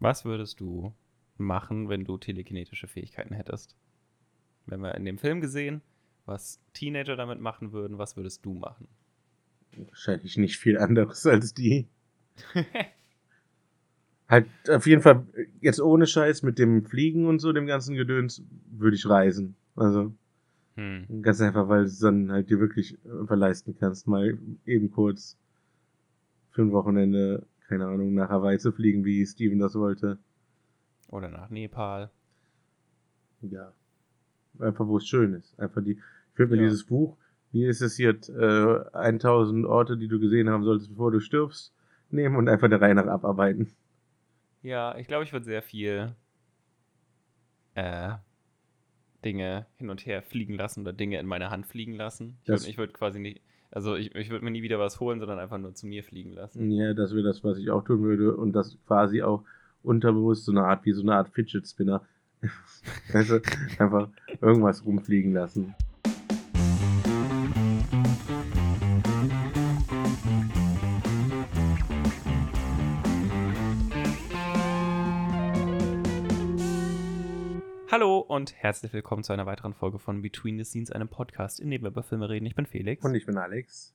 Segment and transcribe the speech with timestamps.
[0.00, 0.94] Was würdest du
[1.36, 3.76] machen, wenn du telekinetische Fähigkeiten hättest?
[4.66, 5.82] Wenn wir in dem Film gesehen,
[6.26, 8.88] was Teenager damit machen würden, was würdest du machen?
[9.76, 11.86] Wahrscheinlich nicht viel anderes als die.
[14.28, 15.26] halt auf jeden Fall,
[15.60, 19.54] jetzt ohne Scheiß mit dem Fliegen und so, dem ganzen Gedöns, würde ich reisen.
[19.76, 20.14] Also,
[20.76, 21.22] hm.
[21.22, 22.96] ganz einfach, weil es dann halt dir wirklich
[23.26, 25.36] verleisten kannst, mal eben kurz
[26.50, 30.18] für ein Wochenende, keine Ahnung, nach Hawaii zu fliegen, wie Steven das wollte.
[31.08, 32.10] Oder nach Nepal.
[33.42, 33.72] Ja.
[34.58, 35.58] Einfach, wo es schön ist.
[35.58, 36.68] Einfach die, ich würde mir ja.
[36.68, 37.16] dieses Buch,
[37.52, 41.72] wie ist es hier, äh, 1000 Orte, die du gesehen haben solltest, bevor du stirbst,
[42.10, 43.70] nehmen und einfach der Reihe nach abarbeiten.
[44.62, 46.16] Ja, ich glaube, ich würde sehr viel
[47.74, 48.14] äh,
[49.24, 52.38] Dinge hin und her fliegen lassen oder Dinge in meine Hand fliegen lassen.
[52.42, 55.38] Ich würde würd quasi nicht, also ich, ich würde mir nie wieder was holen, sondern
[55.38, 56.70] einfach nur zu mir fliegen lassen.
[56.70, 59.42] Ja, das wäre das, was ich auch tun würde und das quasi auch
[59.82, 62.02] unterbewusst so eine Art, wie so eine Art Fidget Spinner.
[63.12, 63.40] weißt
[63.78, 64.08] einfach
[64.40, 65.74] irgendwas rumfliegen lassen.
[77.92, 81.72] Hallo und herzlich willkommen zu einer weiteren Folge von Between the Scenes, einem Podcast, in
[81.72, 82.46] dem wir über Filme reden.
[82.46, 83.04] Ich bin Felix.
[83.04, 83.92] Und ich bin Alex.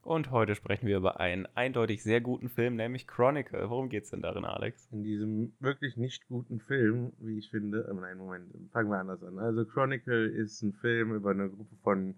[0.00, 3.68] Und heute sprechen wir über einen eindeutig sehr guten Film, nämlich Chronicle.
[3.68, 4.88] Worum geht es denn darin, Alex?
[4.92, 7.86] In diesem wirklich nicht guten Film, wie ich finde.
[7.90, 9.38] Oh nein, Moment, fangen wir anders an.
[9.38, 12.14] Also Chronicle ist ein Film über eine Gruppe von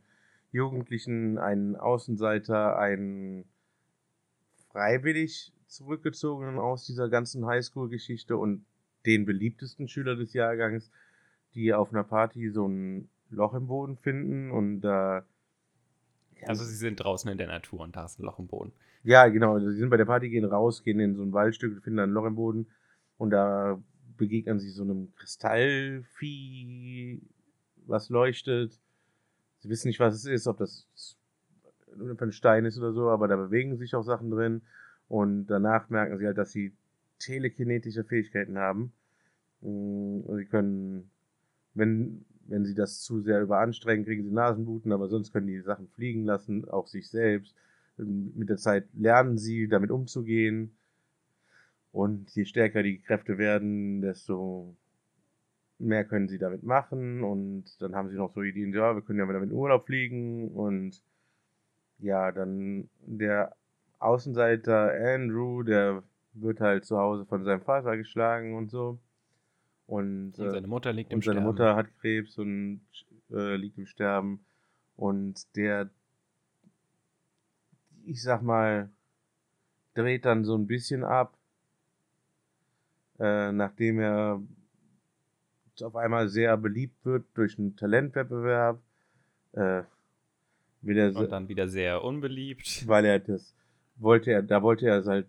[0.52, 3.46] Jugendlichen, einen Außenseiter, einen
[4.70, 8.64] freiwillig zurückgezogenen aus dieser ganzen Highschool-Geschichte und
[9.06, 10.92] den beliebtesten Schüler des Jahrgangs,
[11.56, 15.24] die auf einer Party so ein Loch im Boden finden und da.
[16.36, 18.72] Äh, also sie sind draußen in der Natur und da ist ein Loch im Boden.
[19.02, 19.54] Ja, genau.
[19.54, 22.10] Also sie sind bei der Party, gehen raus, gehen in so ein Waldstück, finden ein
[22.10, 22.66] Loch im Boden
[23.18, 23.80] und da
[24.16, 27.20] begegnen sie so einem Kristallvieh,
[27.86, 28.78] was leuchtet.
[29.58, 30.86] Sie wissen nicht, was es ist, ob das
[31.98, 34.62] ein Stein ist oder so, aber da bewegen sich auch Sachen drin.
[35.08, 36.72] Und danach merken sie halt, dass sie
[37.18, 38.92] telekinetische Fähigkeiten haben.
[39.60, 41.10] Mm, sie können
[41.76, 45.88] wenn, wenn sie das zu sehr überanstrengen, kriegen sie Nasenbluten, aber sonst können die Sachen
[45.88, 47.54] fliegen lassen, auch sich selbst.
[47.98, 50.76] Ähm, mit der Zeit lernen sie, damit umzugehen.
[51.92, 54.76] Und je stärker die Kräfte werden, desto
[55.78, 57.22] mehr können sie damit machen.
[57.22, 60.48] Und dann haben sie noch so Ideen, ja, wir können ja damit in Urlaub fliegen.
[60.48, 61.02] Und
[61.98, 63.54] ja, dann der
[63.98, 66.02] Außenseiter Andrew, der
[66.34, 68.98] wird halt zu Hause von seinem Vater geschlagen und so.
[69.86, 71.38] Und, und seine Mutter liegt im Sterben.
[71.38, 72.80] Seine Mutter hat Krebs und
[73.30, 74.44] äh, liegt im Sterben.
[74.96, 75.90] Und der,
[78.04, 78.90] ich sag mal,
[79.94, 81.36] dreht dann so ein bisschen ab,
[83.18, 84.42] äh, nachdem er
[85.82, 88.80] auf einmal sehr beliebt wird durch einen Talentwettbewerb.
[89.52, 89.82] Äh,
[90.82, 92.86] und dann wieder sehr unbeliebt.
[92.86, 93.54] Weil er das
[93.96, 95.26] wollte er, da wollte er halt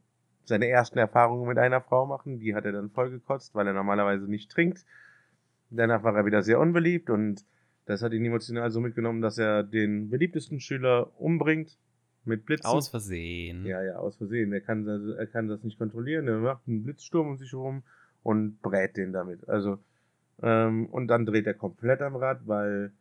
[0.47, 2.39] seine ersten Erfahrungen mit einer Frau machen.
[2.39, 4.85] Die hat er dann vollgekotzt, weil er normalerweise nicht trinkt.
[5.69, 7.43] Danach war er wieder sehr unbeliebt und
[7.85, 11.77] das hat ihn emotional so mitgenommen, dass er den beliebtesten Schüler umbringt
[12.25, 12.67] mit Blitzen.
[12.67, 13.65] Aus Versehen.
[13.65, 14.51] Ja, ja, aus Versehen.
[14.53, 16.27] Er kann, das, er kann das nicht kontrollieren.
[16.27, 17.83] Er macht einen Blitzsturm um sich herum
[18.23, 19.47] und brät den damit.
[19.47, 19.79] Also,
[20.41, 22.91] ähm, und dann dreht er komplett am Rad, weil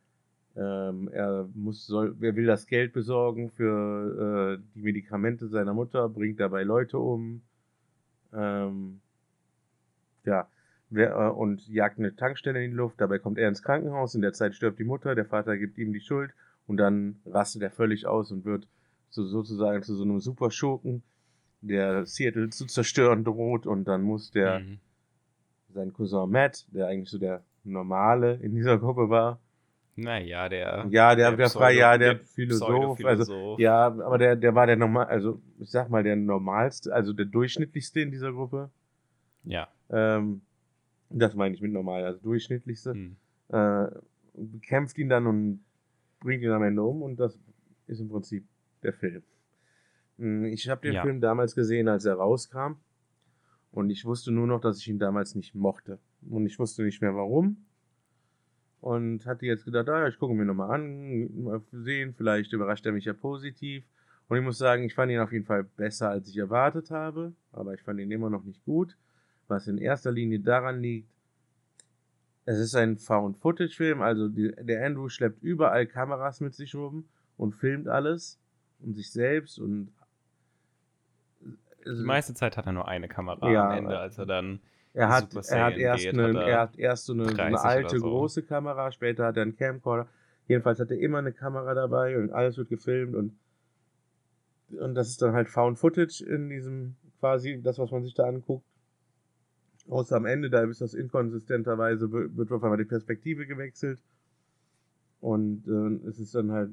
[0.57, 6.09] ähm, er muss, soll, er will das Geld besorgen für äh, die Medikamente seiner Mutter,
[6.09, 7.43] bringt dabei Leute um.
[8.33, 8.99] Ähm,
[10.25, 10.47] ja,
[10.89, 12.99] wer, äh, und jagt eine Tankstelle in die Luft.
[12.99, 14.15] Dabei kommt er ins Krankenhaus.
[14.15, 15.13] In der Zeit stirbt die Mutter.
[15.13, 16.31] Der Vater gibt ihm die Schuld
[16.65, 18.67] und dann rastet er völlig aus und wird
[19.09, 21.03] so, sozusagen zu so einem Superschurken,
[21.61, 23.67] der Seattle zu zerstören droht.
[23.67, 24.79] Und dann muss der mhm.
[25.69, 29.39] sein Cousin Matt, der eigentlich so der Normale in dieser Gruppe war,
[29.97, 30.85] naja, der.
[30.91, 34.67] Ja, der, der, der frei, ja, der, der Philosoph, also, ja, aber der, der war
[34.67, 38.69] der normal, also, ich sag mal, der normalste, also der durchschnittlichste in dieser Gruppe.
[39.43, 39.67] Ja.
[39.89, 40.41] Ähm,
[41.09, 42.91] das meine ich mit normal, also durchschnittlichste.
[42.93, 43.15] Hm.
[43.49, 43.87] Äh,
[44.61, 45.65] kämpft ihn dann und
[46.19, 47.39] bringt ihn am Ende um und das
[47.87, 48.45] ist im Prinzip
[48.83, 49.23] der Film.
[50.19, 51.01] Hm, ich habe den ja.
[51.01, 52.73] Film damals gesehen, als er rauskam.
[53.71, 55.97] Und ich wusste nur noch, dass ich ihn damals nicht mochte.
[56.29, 57.66] Und ich wusste nicht mehr warum
[58.87, 62.93] und hatte jetzt gedacht, ah, ich gucke mir nochmal an, mal sehen, vielleicht überrascht er
[62.93, 63.83] mich ja positiv.
[64.29, 67.33] Und ich muss sagen, ich fand ihn auf jeden Fall besser, als ich erwartet habe,
[67.51, 68.95] aber ich fand ihn immer noch nicht gut,
[69.49, 71.09] was in erster Linie daran liegt,
[72.45, 77.55] es ist ein Found-Footage-Film, also die, der Andrew schleppt überall Kameras mit sich rum und
[77.55, 78.39] filmt alles
[78.79, 79.91] und sich selbst und
[81.85, 84.61] die meiste Zeit hat er nur eine Kamera ja, am Ende, als er dann
[84.97, 88.07] er hat, er hat, erst eine, hat er, hat erst so eine, eine alte, so.
[88.07, 90.07] große Kamera, später hat er einen Camcorder.
[90.47, 93.37] Jedenfalls hat er immer eine Kamera dabei und alles wird gefilmt und,
[94.71, 98.23] und das ist dann halt Found Footage in diesem, quasi das, was man sich da
[98.23, 98.65] anguckt.
[99.87, 104.01] Außer am Ende, da ist das inkonsistenterweise, wird auf einmal die Perspektive gewechselt.
[105.21, 106.71] Und äh, es ist dann halt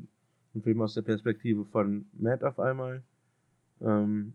[0.54, 3.02] ein Film aus der Perspektive von Matt auf einmal.
[3.82, 4.32] Ähm,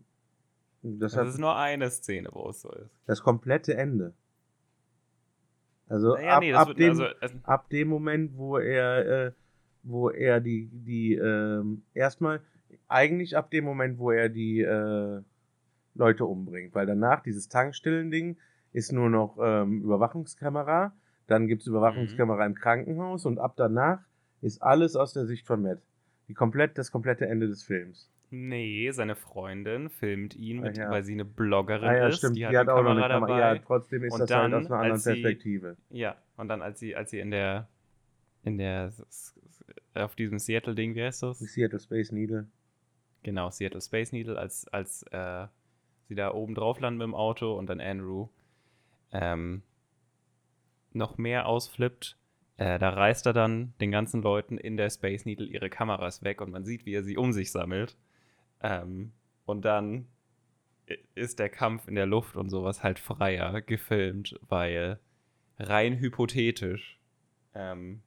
[0.82, 2.90] das, das ist nur eine Szene, wo es so ist.
[3.06, 4.14] Das komplette Ende.
[5.88, 9.32] Also, naja, ab, nee, ab, dem, also, also, ab dem Moment, wo er, äh,
[9.82, 12.40] wo er die, die, äh, erstmal,
[12.88, 15.20] eigentlich ab dem Moment, wo er die äh,
[15.94, 18.36] Leute umbringt, weil danach dieses Tankstellen-Ding
[18.72, 20.92] ist nur noch ähm, Überwachungskamera,
[21.26, 22.54] dann gibt es Überwachungskamera mhm.
[22.54, 24.00] im Krankenhaus und ab danach
[24.40, 25.82] ist alles aus der Sicht von Matt.
[26.28, 28.08] Die komplett, das komplette Ende des Films.
[28.30, 30.90] Nee, seine Freundin filmt ihn, mit, ah, ja.
[30.90, 32.18] weil sie eine Bloggerin ah, ja, ist.
[32.18, 32.36] Stimmt.
[32.36, 33.56] Die, hat, die hat auch noch eine Kamera dabei.
[33.56, 35.76] Ja, trotzdem ist und das dann, halt aus einer anderen Perspektive.
[35.90, 37.68] Sie, ja, und dann als sie, als sie in der,
[38.44, 38.92] in der,
[39.94, 41.40] auf diesem Seattle-Ding, wie heißt das?
[41.40, 42.46] Seattle Space Needle.
[43.22, 45.46] Genau, Seattle Space Needle, als, als äh,
[46.08, 48.28] sie da oben drauf landen mit dem Auto und dann Andrew
[49.12, 49.62] ähm,
[50.92, 52.16] noch mehr ausflippt
[52.60, 56.42] äh, da reißt er dann den ganzen Leuten in der Space Needle ihre Kameras weg
[56.42, 57.96] und man sieht, wie er sie um sich sammelt.
[58.62, 59.12] Ähm,
[59.44, 60.06] und dann
[61.14, 64.98] ist der Kampf in der Luft und sowas halt freier gefilmt, weil
[65.58, 67.00] rein hypothetisch
[67.54, 68.02] ähm,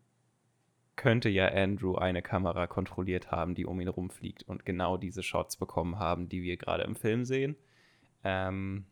[0.95, 5.57] könnte ja Andrew eine Kamera kontrolliert haben, die um ihn rumfliegt und genau diese Shots
[5.57, 7.55] bekommen haben, die wir gerade im Film sehen.
[8.23, 8.85] Ähm,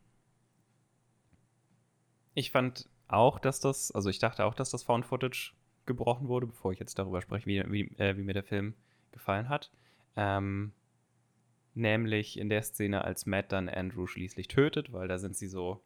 [2.33, 5.53] ich fand auch, dass das, also ich dachte auch, dass das Found Footage
[5.85, 8.73] gebrochen wurde, bevor ich jetzt darüber spreche, wie, wie, äh, wie mir der Film
[9.11, 9.71] gefallen hat.
[10.15, 10.71] Ähm,
[11.73, 15.81] nämlich in der Szene, als Matt dann Andrew schließlich tötet, weil da sind sie so,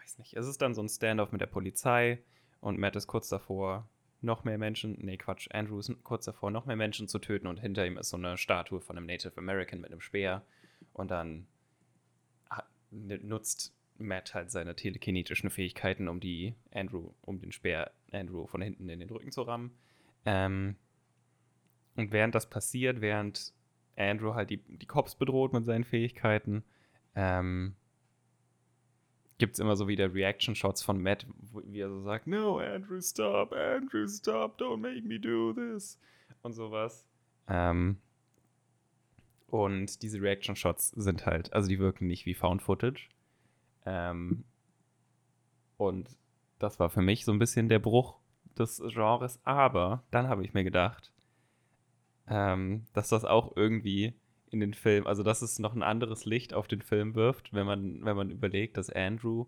[0.00, 2.22] weiß nicht, es ist dann so ein Standoff mit der Polizei
[2.60, 3.88] und Matt ist kurz davor,
[4.20, 7.60] noch mehr Menschen, nee Quatsch, Andrew ist kurz davor, noch mehr Menschen zu töten und
[7.60, 10.44] hinter ihm ist so eine Statue von einem Native American mit einem Speer
[10.92, 11.46] und dann
[12.90, 18.88] nutzt Matt halt seine telekinetischen Fähigkeiten, um die Andrew, um den Speer Andrew von hinten
[18.88, 19.76] in den Rücken zu rammen.
[20.24, 20.76] Ähm,
[21.96, 23.54] und während das passiert, während
[23.96, 26.64] Andrew halt die, die Cops bedroht mit seinen Fähigkeiten,
[27.14, 27.74] ähm,
[29.38, 31.26] gibt es immer so wieder Reaction-Shots von Matt,
[31.64, 35.98] wie er so sagt, No, Andrew, stop, Andrew, stop, don't make me do this
[36.42, 37.06] und sowas.
[37.48, 37.98] Ähm,
[39.48, 43.08] und diese Reaction-Shots sind halt, also die wirken nicht wie Found Footage,
[43.84, 44.44] ähm,
[45.76, 46.08] und
[46.58, 48.16] das war für mich so ein bisschen der Bruch
[48.58, 49.40] des Genres.
[49.44, 51.12] Aber dann habe ich mir gedacht,
[52.28, 54.14] ähm, dass das auch irgendwie
[54.50, 57.66] in den Film, also dass es noch ein anderes Licht auf den Film wirft, wenn
[57.66, 59.46] man, wenn man überlegt, dass Andrew,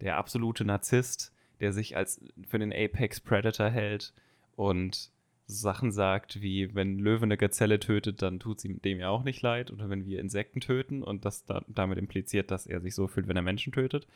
[0.00, 4.12] der absolute Narzisst, der sich als für den Apex Predator hält
[4.56, 5.12] und
[5.46, 9.42] Sachen sagt, wie wenn Löwe eine Gazelle tötet, dann tut sie dem ja auch nicht
[9.42, 9.70] leid.
[9.70, 13.26] Oder wenn wir Insekten töten und das da, damit impliziert, dass er sich so fühlt,
[13.26, 14.06] wenn er Menschen tötet.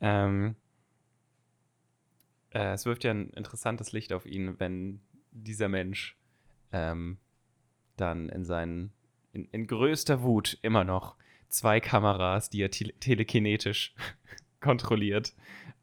[0.00, 0.54] Ähm,
[2.50, 5.00] äh, es wirft ja ein interessantes Licht auf ihn, wenn
[5.32, 6.16] dieser Mensch
[6.72, 7.16] ähm,
[7.96, 8.92] dann in seinen,
[9.32, 11.16] in, in, größter Wut immer noch
[11.48, 13.94] zwei Kameras, die er te telekinetisch
[14.60, 15.34] kontrolliert,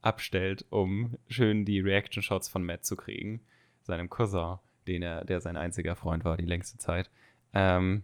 [0.02, 3.42] abstellt, um schön die Reaction-Shots von Matt zu kriegen,
[3.84, 7.10] seinem Cousin den er, der sein einziger Freund war die längste Zeit.
[7.54, 8.04] Ähm,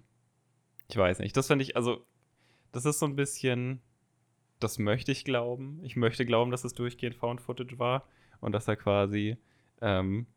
[0.88, 1.36] ich weiß nicht.
[1.36, 2.06] Das finde ich, also,
[2.72, 3.82] das ist so ein bisschen,
[4.60, 5.80] das möchte ich glauben.
[5.84, 8.08] Ich möchte glauben, dass es durchgehend Found Footage war
[8.40, 9.38] und dass er quasi
[9.82, 10.28] ähm,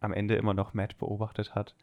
[0.00, 1.74] am Ende immer noch Matt beobachtet hat.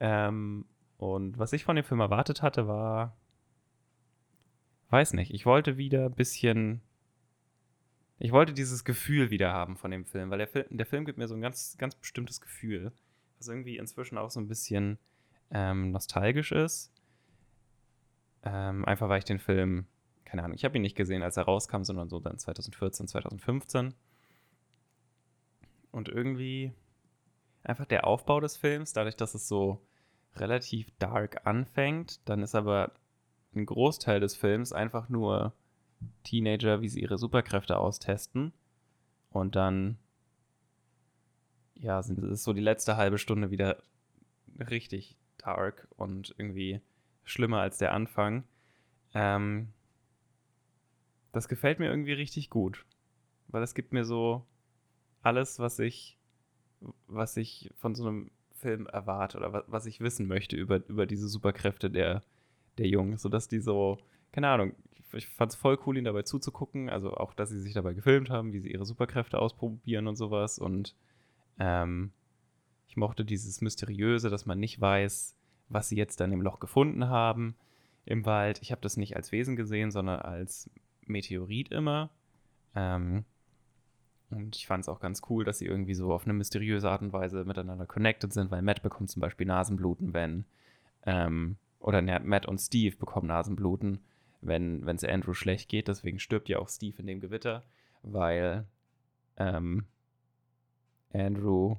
[0.00, 0.66] Ähm,
[0.98, 3.16] und was ich von dem Film erwartet hatte, war,
[4.90, 6.82] weiß nicht, ich wollte wieder ein bisschen
[8.22, 11.16] ich wollte dieses Gefühl wieder haben von dem Film, weil der Film, der Film gibt
[11.16, 12.92] mir so ein ganz, ganz bestimmtes Gefühl
[13.40, 14.98] was irgendwie inzwischen auch so ein bisschen
[15.50, 16.92] ähm, nostalgisch ist.
[18.42, 19.86] Ähm, einfach weil ich den Film,
[20.24, 23.94] keine Ahnung, ich habe ihn nicht gesehen, als er rauskam, sondern so dann 2014, 2015.
[25.90, 26.72] Und irgendwie
[27.64, 29.80] einfach der Aufbau des Films, dadurch, dass es so
[30.36, 32.92] relativ dark anfängt, dann ist aber
[33.54, 35.52] ein Großteil des Films einfach nur
[36.22, 38.52] Teenager, wie sie ihre Superkräfte austesten.
[39.30, 39.98] Und dann
[41.74, 43.82] ja, ist so die letzte halbe Stunde wieder
[44.58, 46.80] richtig dark und irgendwie
[47.24, 48.44] schlimmer als der Anfang.
[49.14, 49.68] Ähm,
[51.32, 52.84] das gefällt mir irgendwie richtig gut,
[53.48, 54.44] weil es gibt mir so
[55.22, 56.18] alles, was ich,
[57.06, 58.30] was ich von so einem
[58.60, 62.22] Film erwarte oder was, was ich wissen möchte über, über diese Superkräfte der,
[62.78, 63.98] der Jungen, sodass die so,
[64.32, 64.74] keine Ahnung,
[65.12, 66.88] ich fand es voll cool, ihn dabei zuzugucken.
[66.88, 70.58] Also auch, dass sie sich dabei gefilmt haben, wie sie ihre Superkräfte ausprobieren und sowas.
[70.58, 70.94] Und
[71.58, 72.12] ähm,
[72.86, 75.36] ich mochte dieses Mysteriöse, dass man nicht weiß,
[75.68, 77.56] was sie jetzt dann im Loch gefunden haben
[78.04, 78.60] im Wald.
[78.62, 80.70] Ich habe das nicht als Wesen gesehen, sondern als
[81.06, 82.10] Meteorit immer.
[82.74, 83.24] Ähm,
[84.30, 87.02] und ich fand es auch ganz cool, dass sie irgendwie so auf eine mysteriöse Art
[87.02, 90.44] und Weise miteinander connected sind, weil Matt bekommt zum Beispiel Nasenbluten, wenn,
[91.04, 94.00] ähm, oder ne, Matt und Steve bekommen Nasenbluten,
[94.40, 95.88] wenn es Andrew schlecht geht.
[95.88, 97.64] Deswegen stirbt ja auch Steve in dem Gewitter,
[98.02, 98.66] weil
[99.36, 99.84] ähm,
[101.12, 101.76] Andrew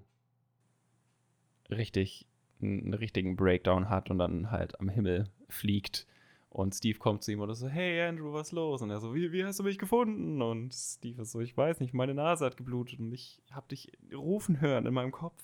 [1.70, 2.28] richtig
[2.62, 6.06] einen richtigen Breakdown hat und dann halt am Himmel fliegt
[6.52, 8.82] und Steve kommt zu ihm und so, hey Andrew, was ist los?
[8.82, 10.42] Und er so, wie, wie hast du mich gefunden?
[10.42, 13.94] Und Steve ist so, ich weiß nicht, meine Nase hat geblutet und ich hab dich
[14.14, 15.42] rufen hören in meinem Kopf.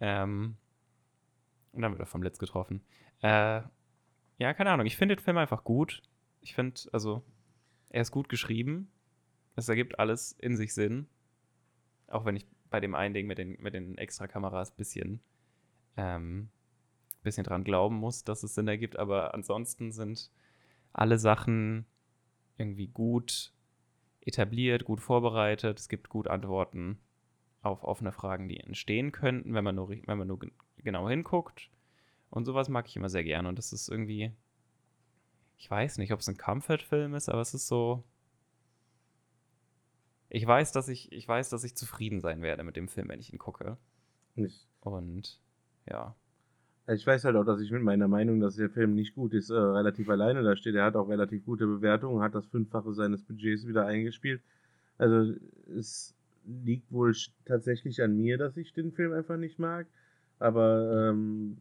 [0.00, 0.56] Ähm,
[1.72, 2.82] und dann wird er vom Blitz getroffen.
[3.22, 3.62] Äh,
[4.38, 6.02] ja, keine Ahnung, ich finde den Film einfach gut.
[6.42, 7.22] Ich finde, also,
[7.88, 8.90] er ist gut geschrieben.
[9.56, 11.06] Es ergibt alles in sich Sinn.
[12.06, 15.20] Auch wenn ich bei dem einen Ding mit den, mit den Extrakameras ein bisschen
[15.96, 16.50] ähm,
[17.24, 20.30] bisschen dran glauben muss, dass es Sinn ergibt, aber ansonsten sind
[20.92, 21.86] alle Sachen
[22.56, 23.52] irgendwie gut
[24.20, 25.78] etabliert, gut vorbereitet.
[25.78, 26.98] Es gibt gut Antworten
[27.62, 30.38] auf offene Fragen, die entstehen könnten, wenn man nur, wenn man nur
[30.78, 31.70] genau hinguckt.
[32.30, 33.48] Und sowas mag ich immer sehr gerne.
[33.48, 34.32] Und das ist irgendwie,
[35.56, 38.04] ich weiß nicht, ob es ein Comfort-Film ist, aber es ist so.
[40.28, 43.20] Ich weiß, dass ich, ich weiß, dass ich zufrieden sein werde mit dem Film, wenn
[43.20, 43.78] ich ihn gucke.
[44.34, 44.68] Nicht.
[44.80, 45.40] Und
[45.88, 46.16] ja.
[46.86, 49.48] Ich weiß halt auch, dass ich mit meiner Meinung, dass der Film nicht gut ist,
[49.48, 50.74] äh, relativ alleine da steht.
[50.74, 54.42] Er hat auch relativ gute Bewertungen, hat das Fünffache seines Budgets wieder eingespielt.
[54.98, 55.34] Also
[55.74, 56.14] es
[56.44, 57.14] liegt wohl
[57.46, 59.86] tatsächlich an mir, dass ich den Film einfach nicht mag.
[60.38, 61.56] Aber ähm,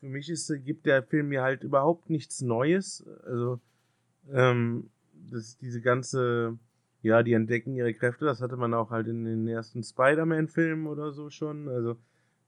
[0.00, 3.06] für mich ist, gibt der Film mir halt überhaupt nichts Neues.
[3.26, 3.60] Also
[4.32, 4.88] ähm,
[5.30, 6.58] das, diese ganze,
[7.02, 11.12] ja, die entdecken ihre Kräfte, das hatte man auch halt in den ersten Spider-Man-Filmen oder
[11.12, 11.68] so schon.
[11.68, 11.98] Also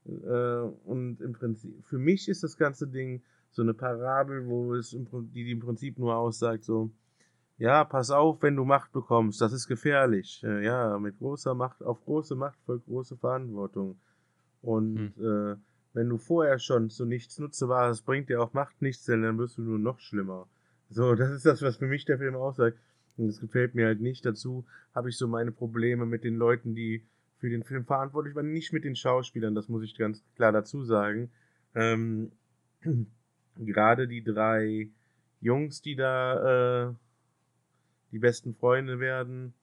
[0.05, 5.07] und im Prinzip, für mich ist das ganze Ding so eine Parabel, wo es im,
[5.33, 6.91] die, im Prinzip nur aussagt, so,
[7.57, 10.41] ja, pass auf, wenn du Macht bekommst, das ist gefährlich.
[10.43, 13.99] Äh, ja, mit großer Macht, auf große Macht folgt große Verantwortung.
[14.61, 15.53] Und hm.
[15.53, 15.55] äh,
[15.93, 19.37] wenn du vorher schon zu nichts Nutze warst, bringt dir auch Macht nichts, denn dann
[19.37, 20.47] wirst du nur noch schlimmer.
[20.89, 22.77] So, das ist das, was für mich der Film aussagt.
[23.17, 24.25] Und das gefällt mir halt nicht.
[24.25, 24.65] Dazu
[24.95, 27.03] habe ich so meine Probleme mit den Leuten, die
[27.41, 30.83] für den Film verantwortlich war, nicht mit den Schauspielern, das muss ich ganz klar dazu
[30.83, 31.31] sagen.
[31.73, 32.31] Ähm,
[33.57, 34.91] gerade die drei
[35.39, 36.93] Jungs, die da äh,
[38.11, 39.55] die besten Freunde werden,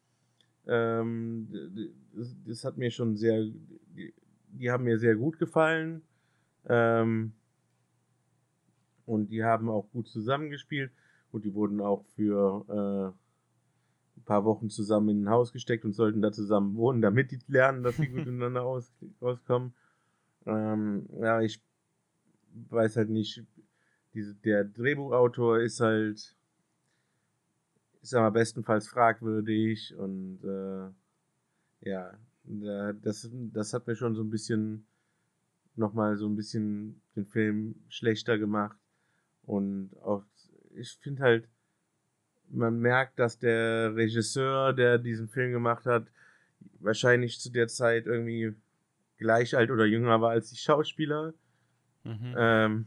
[0.66, 1.48] ähm,
[2.12, 3.44] das, das, hat mir schon sehr,
[3.96, 4.12] die,
[4.48, 6.02] die haben mir sehr gut gefallen.
[6.68, 7.32] Ähm,
[9.06, 10.90] und die haben auch gut zusammengespielt
[11.30, 13.27] und die wurden auch für äh,
[14.18, 17.38] ein paar Wochen zusammen in ein Haus gesteckt und sollten da zusammen wohnen, damit die
[17.46, 19.74] lernen, dass sie gut miteinander aus, auskommen.
[20.46, 21.62] Ähm, ja, ich
[22.70, 23.44] weiß halt nicht,
[24.14, 26.34] diese, der Drehbuchautor ist halt,
[28.02, 32.18] ich sag mal, bestenfalls fragwürdig und äh, ja,
[33.02, 34.86] das, das hat mir schon so ein bisschen
[35.76, 38.78] nochmal so ein bisschen den Film schlechter gemacht
[39.42, 40.24] und auch,
[40.74, 41.48] ich finde halt,
[42.50, 46.06] man merkt, dass der Regisseur, der diesen Film gemacht hat,
[46.80, 48.54] wahrscheinlich zu der Zeit irgendwie
[49.18, 51.34] gleich alt oder jünger war als die Schauspieler.
[52.04, 52.34] Mhm.
[52.36, 52.86] Ähm,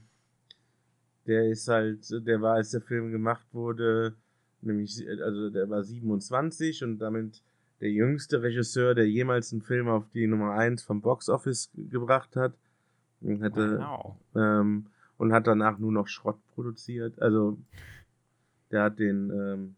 [1.27, 4.15] der ist halt, der war, als der Film gemacht wurde,
[4.61, 7.41] nämlich, also der war 27 und damit
[7.79, 12.35] der jüngste Regisseur, der jemals einen Film auf die Nummer 1 vom Box Office gebracht
[12.35, 12.53] hat.
[13.21, 14.15] Und, hatte, wow.
[14.35, 14.87] ähm,
[15.17, 17.21] und hat danach nur noch Schrott produziert.
[17.21, 17.57] Also
[18.71, 19.75] der hat den ähm,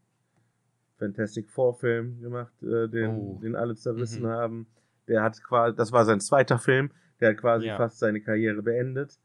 [0.98, 3.40] Fantastic Four Film gemacht, äh, den, oh.
[3.42, 4.28] den alle zerrissen mhm.
[4.28, 4.66] haben.
[5.08, 7.76] Der hat quasi, das war sein zweiter Film, der hat quasi ja.
[7.76, 9.18] fast seine Karriere beendet.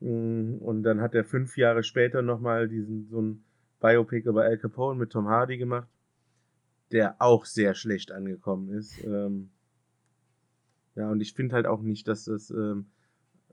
[0.00, 3.44] Mm, und dann hat er fünf Jahre später nochmal diesen, so ein
[3.80, 5.88] Biopic über Al Capone mit Tom Hardy gemacht,
[6.92, 9.02] der auch sehr schlecht angekommen ist.
[9.04, 9.50] Ähm,
[10.94, 12.86] ja, und ich finde halt auch nicht, dass das ähm,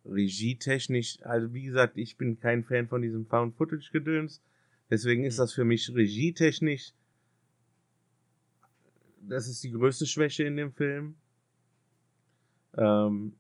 [0.06, 4.42] regietechnisch, also wie gesagt, ich bin kein Fan von diesem Found-Footage-Gedöns.
[4.90, 5.42] Deswegen ist mhm.
[5.42, 6.94] das für mich regietechnisch,
[9.28, 11.16] das ist die größte Schwäche in dem Film.
[12.78, 13.34] Ähm,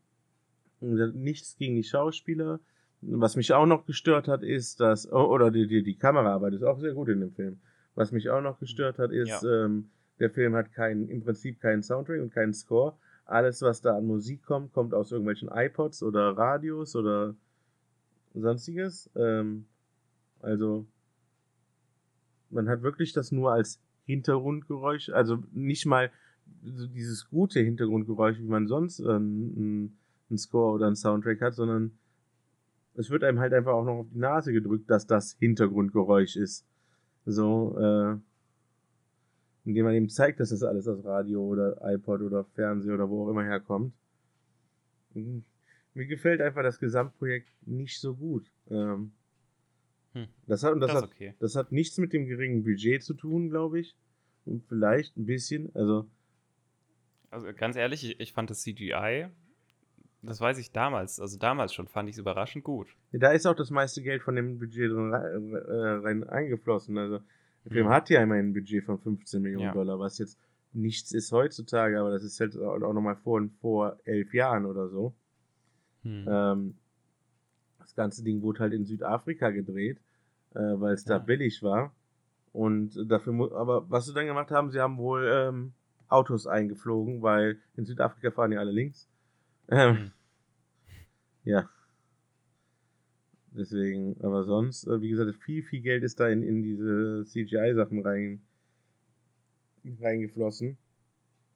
[0.80, 2.60] nichts gegen die Schauspieler.
[3.01, 6.63] Was mich auch noch gestört hat, ist, dass, oh, oder die, die, die Kameraarbeit ist
[6.63, 7.60] auch sehr gut in dem Film.
[7.96, 9.66] Was mich auch noch gestört hat, ist, ja.
[9.66, 9.89] ähm,
[10.20, 12.96] der Film hat keinen, im Prinzip keinen Soundtrack und keinen Score.
[13.25, 17.36] Alles, was da an Musik kommt, kommt aus irgendwelchen iPods oder Radios oder
[18.34, 19.10] sonstiges.
[19.16, 19.66] Ähm,
[20.42, 20.88] also,
[22.50, 26.12] man hat wirklich das nur als Hintergrundgeräusch, also nicht mal
[26.63, 29.98] so dieses gute Hintergrundgeräusch, wie man sonst einen,
[30.30, 31.92] einen Score oder einen Soundtrack hat, sondern
[32.96, 36.66] es wird einem halt einfach auch noch auf die Nase gedrückt, dass das Hintergrundgeräusch ist.
[37.25, 38.18] So, äh,
[39.66, 43.25] indem man eben zeigt, dass das alles aus Radio oder iPod oder Fernseher oder wo
[43.25, 43.94] auch immer herkommt.
[45.13, 48.50] Mir gefällt einfach das Gesamtprojekt nicht so gut.
[48.70, 49.12] Ähm,
[50.18, 50.28] hm.
[50.48, 51.34] Das hat, und das, das, hat, okay.
[51.40, 53.96] das hat nichts mit dem geringen Budget zu tun, glaube ich.
[54.46, 55.70] Und vielleicht ein bisschen.
[55.76, 56.08] Also,
[57.30, 59.28] also ganz ehrlich, ich, ich fand das CGI,
[60.22, 62.88] das weiß ich damals, also damals schon, fand ich es überraschend gut.
[63.12, 66.98] Ja, da ist auch das meiste Geld von dem Budget drin äh, rein eingeflossen.
[66.98, 67.20] Also
[67.66, 67.92] der Film mhm.
[67.92, 69.74] hat ja immerhin ein Budget von 15 Millionen ja.
[69.74, 70.40] Dollar, was jetzt
[70.74, 75.14] nichts ist heutzutage, aber das ist halt auch nochmal vor, vor elf Jahren oder so.
[76.04, 76.26] Mhm.
[76.28, 76.76] Ähm,
[77.80, 80.00] das ganze Ding wurde halt in Südafrika gedreht,
[80.54, 81.18] äh, weil es ja.
[81.18, 81.94] da billig war.
[82.54, 85.74] Und dafür, aber was sie dann gemacht haben, sie haben wohl ähm,
[86.08, 89.08] Autos eingeflogen, weil in Südafrika fahren ja alle links.
[89.70, 90.12] Ähm, mhm.
[91.44, 91.70] Ja.
[93.51, 98.01] Deswegen, aber sonst, äh, wie gesagt, viel, viel Geld ist da in, in diese CGI-Sachen
[98.01, 98.42] rein,
[100.00, 100.77] reingeflossen.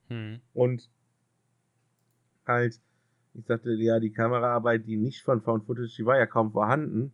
[0.08, 0.40] Hm.
[0.52, 0.90] Und
[2.46, 2.80] halt,
[3.34, 7.12] ich sagte, ja, die Kameraarbeit, die nicht von Found Footage, die war ja kaum vorhanden.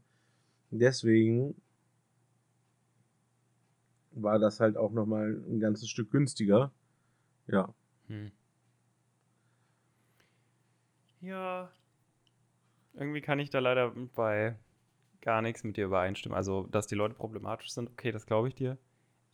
[0.71, 1.55] Deswegen
[4.23, 6.73] war das halt auch nochmal ein ganzes Stück günstiger.
[7.47, 7.75] Ja.
[8.09, 8.31] Hm.
[11.21, 11.71] Ja.
[12.95, 14.57] Irgendwie kann ich da leider bei
[15.21, 16.37] gar nichts mit dir übereinstimmen.
[16.37, 18.79] Also, dass die Leute problematisch sind, okay, das glaube ich dir.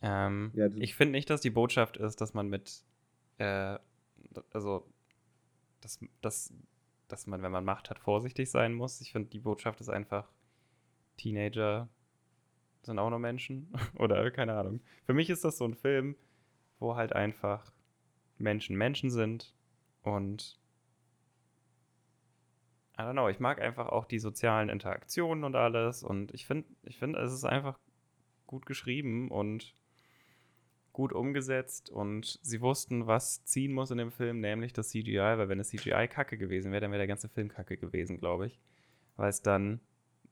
[0.01, 2.83] Ähm, ja, ich finde nicht, dass die Botschaft ist, dass man mit,
[3.37, 3.77] äh,
[4.51, 4.87] also,
[5.81, 6.53] dass, dass,
[7.07, 9.01] dass man, wenn man Macht hat, vorsichtig sein muss.
[9.01, 10.31] Ich finde, die Botschaft ist einfach,
[11.17, 11.87] Teenager
[12.85, 13.73] sind auch nur Menschen.
[13.97, 14.81] Oder keine Ahnung.
[15.05, 16.15] Für mich ist das so ein Film,
[16.79, 17.71] wo halt einfach
[18.37, 19.53] Menschen Menschen sind
[20.01, 20.59] und
[22.97, 26.69] I don't know, ich mag einfach auch die sozialen Interaktionen und alles und ich finde,
[26.83, 27.77] ich finde, es ist einfach
[28.45, 29.75] gut geschrieben und
[30.93, 35.49] gut umgesetzt und sie wussten, was ziehen muss in dem Film, nämlich das CGI, weil
[35.49, 38.59] wenn es CGI kacke gewesen wäre, dann wäre der ganze Film kacke gewesen, glaube ich,
[39.17, 39.81] weil es dann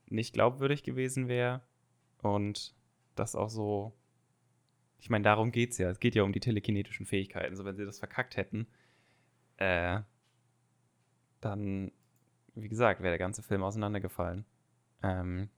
[0.06, 1.60] nicht glaubwürdig gewesen wäre
[2.24, 2.74] und
[3.14, 3.94] das auch so
[5.04, 5.90] ich meine, darum geht es ja.
[5.90, 7.56] Es geht ja um die telekinetischen Fähigkeiten.
[7.56, 8.66] So, wenn sie das verkackt hätten,
[9.58, 10.00] äh,
[11.42, 11.92] dann,
[12.54, 14.46] wie gesagt, wäre der ganze Film auseinandergefallen.
[15.02, 15.50] Ähm,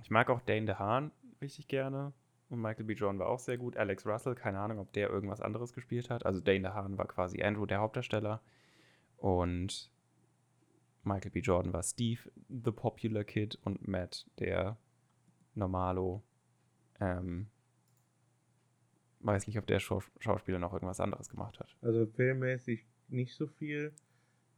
[0.00, 2.12] ich mag auch Dane DeHaan richtig gerne.
[2.50, 2.92] Und Michael B.
[2.92, 3.76] Jordan war auch sehr gut.
[3.76, 6.24] Alex Russell, keine Ahnung, ob der irgendwas anderes gespielt hat.
[6.24, 8.40] Also Dane DeHaan war quasi Andrew, der Hauptdarsteller.
[9.16, 9.90] Und
[11.02, 11.40] Michael B.
[11.40, 13.58] Jordan war Steve, the Popular Kid.
[13.64, 14.76] Und Matt, der
[15.54, 16.22] Normalo.
[17.00, 17.46] Ähm,
[19.20, 21.76] weiß nicht, ob der Schau Schauspieler noch irgendwas anderes gemacht hat.
[21.82, 23.92] Also filmmäßig nicht so viel.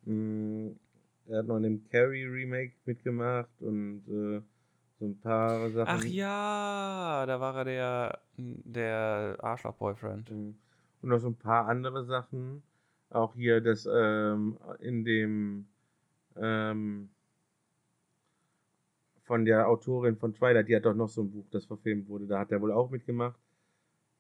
[0.05, 0.71] Mm,
[1.27, 4.43] er hat noch in dem Carrie Remake mitgemacht und äh,
[4.99, 5.89] so ein paar Sachen.
[5.89, 10.31] Ach ja, da war er der, der Arschloch-Boyfriend.
[10.31, 10.55] Mm.
[11.03, 12.63] Und noch so ein paar andere Sachen.
[13.11, 15.67] Auch hier das ähm, in dem
[16.37, 17.11] ähm,
[19.25, 22.27] von der Autorin von Twilight, die hat doch noch so ein Buch, das verfilmt wurde.
[22.27, 23.41] Da hat er wohl auch mitgemacht.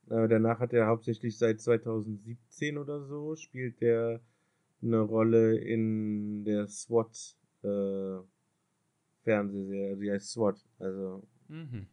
[0.08, 4.20] Äh, danach hat er hauptsächlich seit 2017 oder so, spielt er
[4.82, 8.18] eine Rolle in der SWAT äh,
[9.22, 10.64] Fernsehserie, die heißt SWAT.
[10.78, 11.86] Also mhm.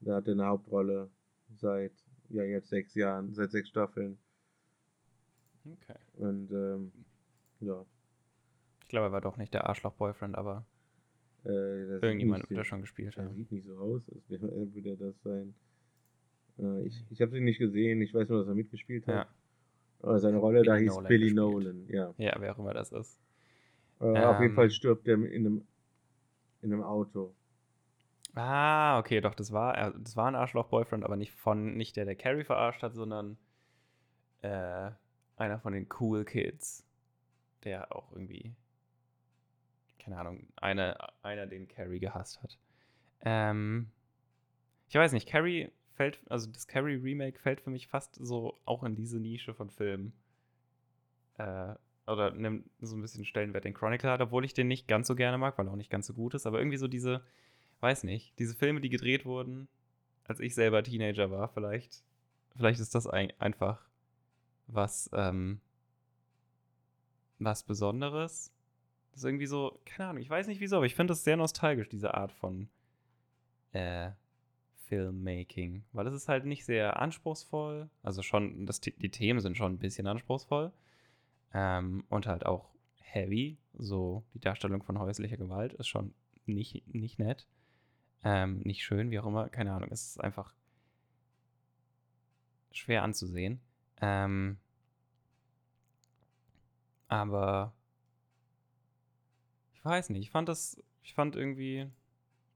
[0.00, 1.10] da hat er eine Hauptrolle
[1.54, 1.92] seit
[2.28, 4.18] ja jetzt sechs Jahren, seit sechs Staffeln.
[5.64, 5.98] Okay.
[6.14, 6.92] Und ähm,
[7.60, 7.84] ja.
[8.82, 10.64] Ich glaube, er war doch nicht der Arschloch-Boyfriend, aber
[11.46, 13.24] äh, irgendjemand, der schon gespielt hat.
[13.24, 15.54] Er sieht nicht so aus, als würde er das sein.
[16.58, 19.14] Äh, ich ich habe ihn nicht gesehen, ich weiß nur, dass er mitgespielt hat.
[19.14, 19.34] Ja.
[20.02, 21.36] Aber seine Rolle Billy da hieß Nolan Billy gespielt.
[21.36, 22.14] Nolan, ja.
[22.18, 23.20] Ja, wer auch immer das ist.
[24.00, 24.70] Äh, ähm, auf jeden Fall ähm.
[24.70, 25.66] stirbt er in einem,
[26.62, 27.34] in einem Auto.
[28.34, 32.16] Ah, okay, doch, das war, das war ein Arschloch-Boyfriend, aber nicht von, nicht der, der
[32.16, 33.38] Carrie verarscht hat, sondern
[34.42, 34.90] äh,
[35.36, 36.86] einer von den Cool Kids,
[37.64, 38.54] der auch irgendwie,
[40.06, 42.56] keine Ahnung, einer, einer den Carrie gehasst hat.
[43.22, 43.90] Ähm,
[44.88, 48.84] ich weiß nicht, Carrie fällt, also das Carrie Remake fällt für mich fast so auch
[48.84, 50.12] in diese Nische von Filmen.
[51.38, 51.74] Äh,
[52.06, 55.16] oder nimmt so ein bisschen Stellenwert den Chronicle hat, obwohl ich den nicht ganz so
[55.16, 56.46] gerne mag, weil er auch nicht ganz so gut ist.
[56.46, 57.24] Aber irgendwie so diese,
[57.80, 59.66] weiß nicht, diese Filme, die gedreht wurden,
[60.22, 62.04] als ich selber Teenager war, vielleicht,
[62.54, 63.84] vielleicht ist das ein, einfach
[64.68, 65.60] was, ähm,
[67.40, 68.52] was Besonderes.
[69.16, 71.38] Das ist irgendwie so, keine Ahnung, ich weiß nicht wieso, aber ich finde das sehr
[71.38, 72.68] nostalgisch, diese Art von
[73.72, 74.10] äh,
[74.74, 77.88] Filmmaking, weil es ist halt nicht sehr anspruchsvoll.
[78.02, 80.70] Also schon, das, die Themen sind schon ein bisschen anspruchsvoll.
[81.54, 82.68] Ähm, und halt auch
[83.00, 83.56] heavy.
[83.72, 86.12] So die Darstellung von häuslicher Gewalt ist schon
[86.44, 87.46] nicht, nicht nett.
[88.22, 89.48] Ähm, nicht schön, wie auch immer.
[89.48, 89.88] Keine Ahnung.
[89.90, 90.52] Es ist einfach
[92.70, 93.62] schwer anzusehen.
[94.02, 94.58] Ähm,
[97.08, 97.72] aber
[99.86, 100.22] weiß nicht.
[100.22, 101.86] Ich fand das, ich fand irgendwie,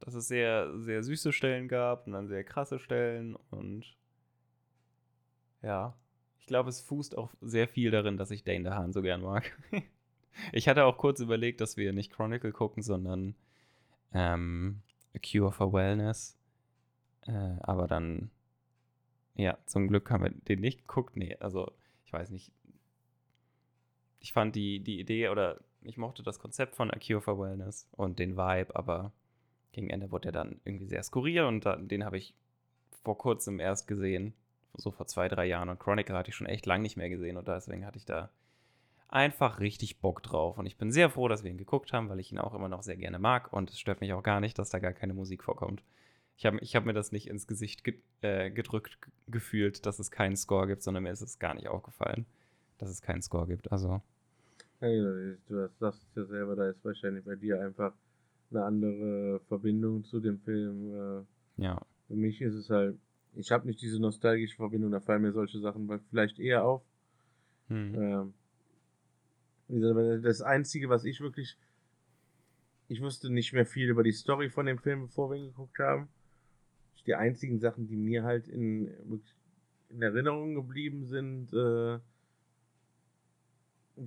[0.01, 3.97] dass es sehr, sehr süße Stellen gab und dann sehr krasse Stellen und
[5.63, 5.95] ja,
[6.39, 9.57] ich glaube, es fußt auch sehr viel darin, dass ich Dane DeHaan so gern mag.
[10.53, 13.35] ich hatte auch kurz überlegt, dass wir nicht Chronicle gucken, sondern
[14.13, 14.83] ähm,
[15.15, 16.39] A Cure for Wellness.
[17.27, 18.31] Äh, aber dann,
[19.35, 21.17] ja, zum Glück haben wir den nicht geguckt.
[21.17, 21.71] Nee, also
[22.05, 22.53] ich weiß nicht.
[24.19, 27.89] Ich fand die, die Idee oder ich mochte das Konzept von A Cure for Wellness
[27.93, 29.13] und den Vibe, aber
[29.73, 32.35] gegen Ende wurde er dann irgendwie sehr skurril und dann, den habe ich
[33.03, 34.35] vor kurzem erst gesehen,
[34.75, 35.69] so vor zwei, drei Jahren.
[35.69, 38.31] Und Chronicle hatte ich schon echt lang nicht mehr gesehen und deswegen hatte ich da
[39.09, 40.59] einfach richtig Bock drauf.
[40.59, 42.69] Und ich bin sehr froh, dass wir ihn geguckt haben, weil ich ihn auch immer
[42.69, 45.15] noch sehr gerne mag und es stört mich auch gar nicht, dass da gar keine
[45.15, 45.83] Musik vorkommt.
[46.37, 50.11] Ich habe ich hab mir das nicht ins Gesicht ge äh, gedrückt gefühlt, dass es
[50.11, 52.27] keinen Score gibt, sondern mir ist es gar nicht aufgefallen,
[52.79, 53.73] dass es keinen Score gibt.
[53.73, 54.01] Also.
[54.81, 57.93] Ja, genau, du sagst ja selber, da ist wahrscheinlich bei dir einfach
[58.51, 61.27] eine andere Verbindung zu dem Film.
[61.59, 61.81] Äh, ja.
[62.09, 62.99] Für mich ist es halt,
[63.35, 66.83] ich habe nicht diese nostalgische Verbindung, da fallen mir solche Sachen vielleicht eher auf.
[67.69, 67.95] Hm.
[67.95, 68.35] Ähm,
[70.23, 71.57] das Einzige, was ich wirklich,
[72.89, 75.79] ich wusste nicht mehr viel über die Story von dem Film, bevor wir ihn geguckt
[75.79, 76.09] haben.
[77.07, 78.91] Die einzigen Sachen, die mir halt in,
[79.89, 81.99] in Erinnerung geblieben sind, äh,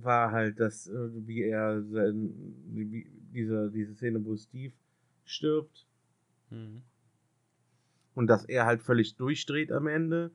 [0.02, 2.32] war halt, dass, äh, wie er sein,
[2.66, 4.74] wie, diese, diese Szene, wo Steve
[5.24, 5.86] stirbt.
[6.50, 6.82] Mhm.
[8.14, 10.30] Und dass er halt völlig durchdreht am Ende.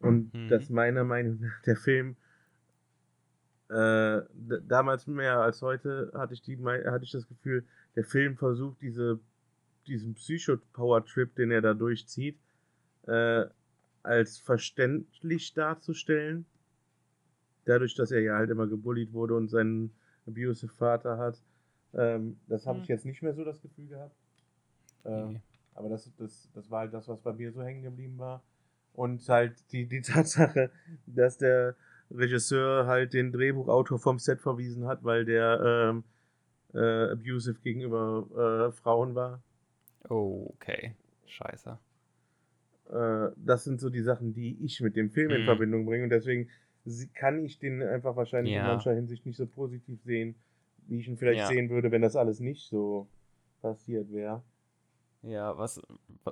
[0.00, 0.48] Und mhm.
[0.48, 2.16] dass meiner Meinung nach der Film
[3.68, 4.20] äh,
[4.68, 7.64] damals mehr als heute hatte ich die hatte ich das Gefühl,
[7.96, 9.18] der Film versucht diese
[9.86, 12.38] diesen Psycho-Power-Trip, den er da durchzieht,
[13.06, 13.44] äh,
[14.02, 16.46] als verständlich darzustellen
[17.64, 19.92] dadurch, dass er ja halt immer gebullied wurde und seinen
[20.26, 21.42] abusive Vater hat.
[21.94, 22.94] Ähm, das habe ich hm.
[22.94, 24.16] jetzt nicht mehr so das Gefühl gehabt.
[25.04, 25.40] Äh, nee.
[25.74, 28.42] Aber das, das, das war halt das, was bei mir so hängen geblieben war.
[28.92, 30.70] Und halt die, die Tatsache,
[31.06, 31.74] dass der
[32.10, 36.04] Regisseur halt den Drehbuchautor vom Set verwiesen hat, weil der ähm,
[36.74, 39.42] äh, abusive gegenüber äh, Frauen war.
[40.08, 40.94] okay.
[41.26, 41.78] Scheiße.
[42.90, 45.46] Äh, das sind so die Sachen, die ich mit dem Film in hm.
[45.46, 46.04] Verbindung bringe.
[46.04, 46.48] Und deswegen
[47.14, 48.62] kann ich den einfach wahrscheinlich ja.
[48.62, 50.34] in mancher Hinsicht nicht so positiv sehen,
[50.86, 51.46] wie ich ihn vielleicht ja.
[51.46, 53.06] sehen würde, wenn das alles nicht so
[53.62, 54.42] passiert wäre.
[55.22, 55.80] Ja, was,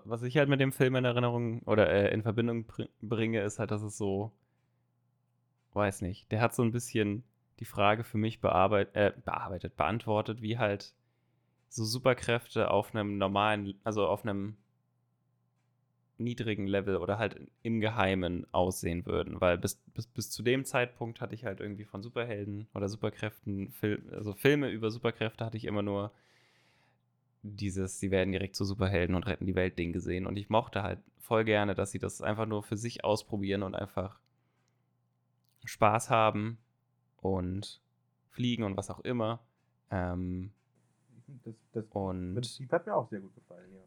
[0.04, 2.66] was ich halt mit dem Film in Erinnerung oder äh, in Verbindung
[3.00, 4.32] bringe, ist halt, dass es so,
[5.72, 7.24] weiß nicht, der hat so ein bisschen
[7.58, 10.92] die Frage für mich bearbeit äh, bearbeitet, beantwortet, wie halt
[11.68, 14.56] so Superkräfte auf einem normalen, also auf einem
[16.22, 19.40] niedrigen Level oder halt im Geheimen aussehen würden.
[19.40, 23.70] Weil bis, bis, bis zu dem Zeitpunkt hatte ich halt irgendwie von Superhelden oder Superkräften,
[23.70, 26.12] Fil also Filme über Superkräfte hatte ich immer nur
[27.42, 30.26] dieses, sie werden direkt zu Superhelden und retten die Welt Ding gesehen.
[30.26, 33.74] Und ich mochte halt voll gerne, dass sie das einfach nur für sich ausprobieren und
[33.74, 34.20] einfach
[35.64, 36.58] Spaß haben
[37.20, 37.80] und
[38.30, 39.40] fliegen und was auch immer.
[39.90, 40.52] Ähm,
[41.44, 43.80] das, das und Prinzip hat mir auch sehr gut gefallen, ja.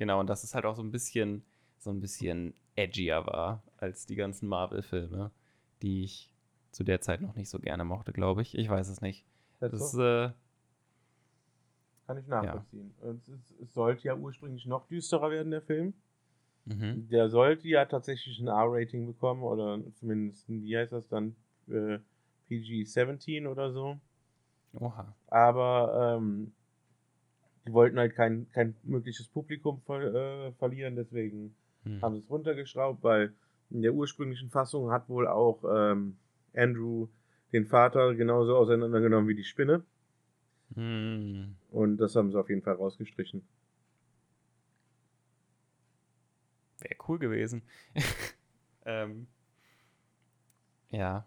[0.00, 1.44] Genau, und dass es halt auch so ein bisschen,
[1.76, 5.30] so ein bisschen edgier war als die ganzen Marvel-Filme,
[5.82, 6.32] die ich
[6.72, 8.56] zu der Zeit noch nicht so gerne mochte, glaube ich.
[8.56, 9.26] Ich weiß es nicht.
[9.58, 10.02] Das, das so.
[10.02, 10.30] äh,
[12.06, 12.94] kann ich nachvollziehen.
[13.02, 13.10] Ja.
[13.10, 15.92] Es, es, es, sollte ja ursprünglich noch düsterer werden, der Film.
[16.64, 17.06] Mhm.
[17.10, 21.36] Der sollte ja tatsächlich ein R-Rating bekommen oder zumindest, wie heißt das dann,
[21.68, 21.98] äh,
[22.48, 24.00] PG-17 oder so.
[24.72, 25.14] Oha.
[25.26, 26.54] Aber ähm,
[27.66, 32.02] die wollten halt kein, kein mögliches Publikum ver, äh, verlieren, deswegen hm.
[32.02, 33.34] haben sie es runtergeschraubt, weil
[33.70, 36.16] in der ursprünglichen Fassung hat wohl auch ähm,
[36.54, 37.08] Andrew
[37.52, 39.84] den Vater genauso auseinandergenommen wie die Spinne.
[40.74, 41.56] Hm.
[41.70, 43.42] Und das haben sie auf jeden Fall rausgestrichen.
[46.80, 47.62] Wäre cool gewesen.
[48.86, 49.26] ähm,
[50.90, 51.26] ja.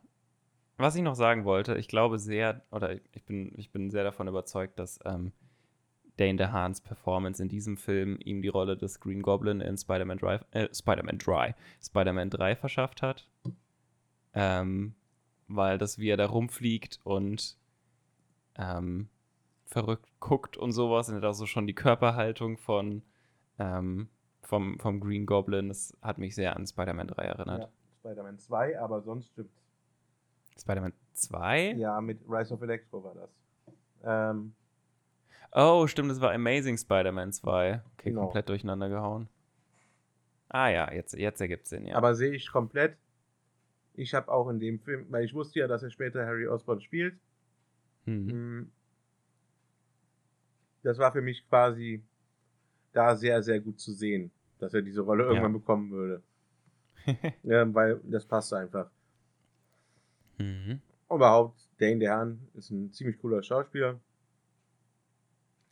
[0.77, 4.27] Was ich noch sagen wollte, ich glaube sehr, oder ich bin, ich bin sehr davon
[4.27, 5.31] überzeugt, dass ähm,
[6.23, 10.19] Dane DeHaans Performance in diesem Film ihm die Rolle des Green Goblin in Spider-Man
[10.51, 13.27] äh, Spider-Man Dry, Spider-Man 3 verschafft hat.
[14.33, 14.95] Ähm,
[15.49, 17.57] weil das, wie er da rumfliegt und
[18.55, 19.09] ähm,
[19.65, 23.01] verrückt guckt und sowas, und er auch so schon die Körperhaltung von
[23.59, 24.07] ähm,
[24.41, 25.67] vom, vom Green Goblin.
[25.67, 27.59] Das hat mich sehr an Spider-Man 3 erinnert.
[27.63, 29.62] Ja, Spider-Man 2, aber sonst stimmt's.
[30.57, 31.73] Spider-Man 2?
[31.73, 33.29] Ja, mit Rise of Electro war das.
[34.05, 34.55] Ähm,
[35.53, 37.73] oh, stimmt, das war Amazing Spider-Man 2.
[37.73, 38.23] Okay, genau.
[38.23, 39.27] komplett durcheinander gehauen.
[40.49, 41.95] Ah ja, jetzt, jetzt ergibt es Sinn, ja.
[41.95, 42.95] Aber sehe ich komplett.
[43.95, 46.81] Ich habe auch in dem Film, weil ich wusste ja, dass er später Harry Osborn
[46.81, 47.15] spielt.
[48.05, 48.29] Mhm.
[48.29, 48.71] Hm.
[50.83, 52.03] Das war für mich quasi
[52.91, 55.57] da sehr, sehr gut zu sehen, dass er diese Rolle irgendwann ja.
[55.57, 56.21] bekommen würde.
[57.43, 58.89] ja, weil das passt einfach.
[60.37, 60.81] Mhm.
[61.09, 63.99] Überhaupt, Dane DeHaan ist ein ziemlich cooler Schauspieler.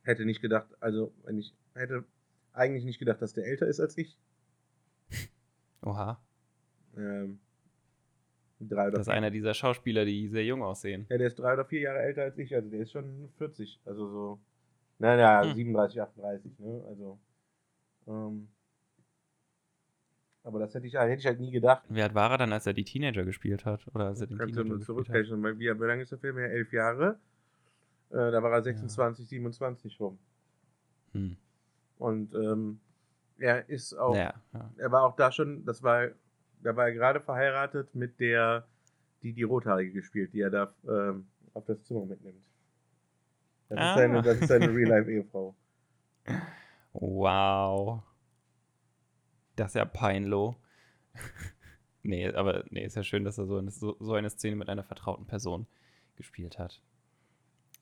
[0.04, 2.04] Hätte nicht gedacht, also, wenn ich hätte
[2.54, 4.18] eigentlich nicht gedacht, dass der älter ist als ich.
[5.84, 6.22] Oha.
[6.98, 7.40] Ähm,
[8.60, 11.06] drei oder das ist einer dieser Schauspieler, die sehr jung aussehen.
[11.10, 13.80] Ja, der ist drei oder vier Jahre älter als ich, also der ist schon 40.
[13.86, 14.40] Also so.
[15.00, 15.56] Naja, hm.
[15.56, 16.84] 37, 38, ne?
[16.88, 17.20] Also.
[18.08, 18.48] Ähm,
[20.44, 21.84] aber das hätte ich, hätte ich halt nie gedacht.
[21.90, 23.86] Wie alt war er dann, als er die Teenager gespielt hat?
[23.94, 25.44] Oder als er den Kannst Teenager du zurückrechnen.
[25.60, 26.52] Wie, wie lange ist der Film her?
[26.52, 27.20] Elf Jahre.
[28.12, 29.30] Äh, da war er 26, ja.
[29.30, 30.20] 27 rum.
[31.14, 31.38] Hm.
[31.98, 32.80] Und ähm,
[33.38, 34.72] er ist auch, ja, ja.
[34.78, 36.10] er war auch da schon, das war,
[36.62, 38.68] da war er gerade verheiratet mit der,
[39.24, 42.44] die die Rothaarige gespielt, die er da ähm, auf das Zimmer mitnimmt.
[43.70, 43.92] Das, ah.
[43.92, 45.56] ist seine, das ist seine Real-Life-Ehefrau.
[46.94, 48.04] Wow.
[49.56, 50.58] Das ist ja peinlo.
[52.04, 54.70] nee, aber nee, ist ja schön, dass er so eine, so, so eine Szene mit
[54.70, 55.68] einer vertrauten Person
[56.16, 56.82] gespielt hat.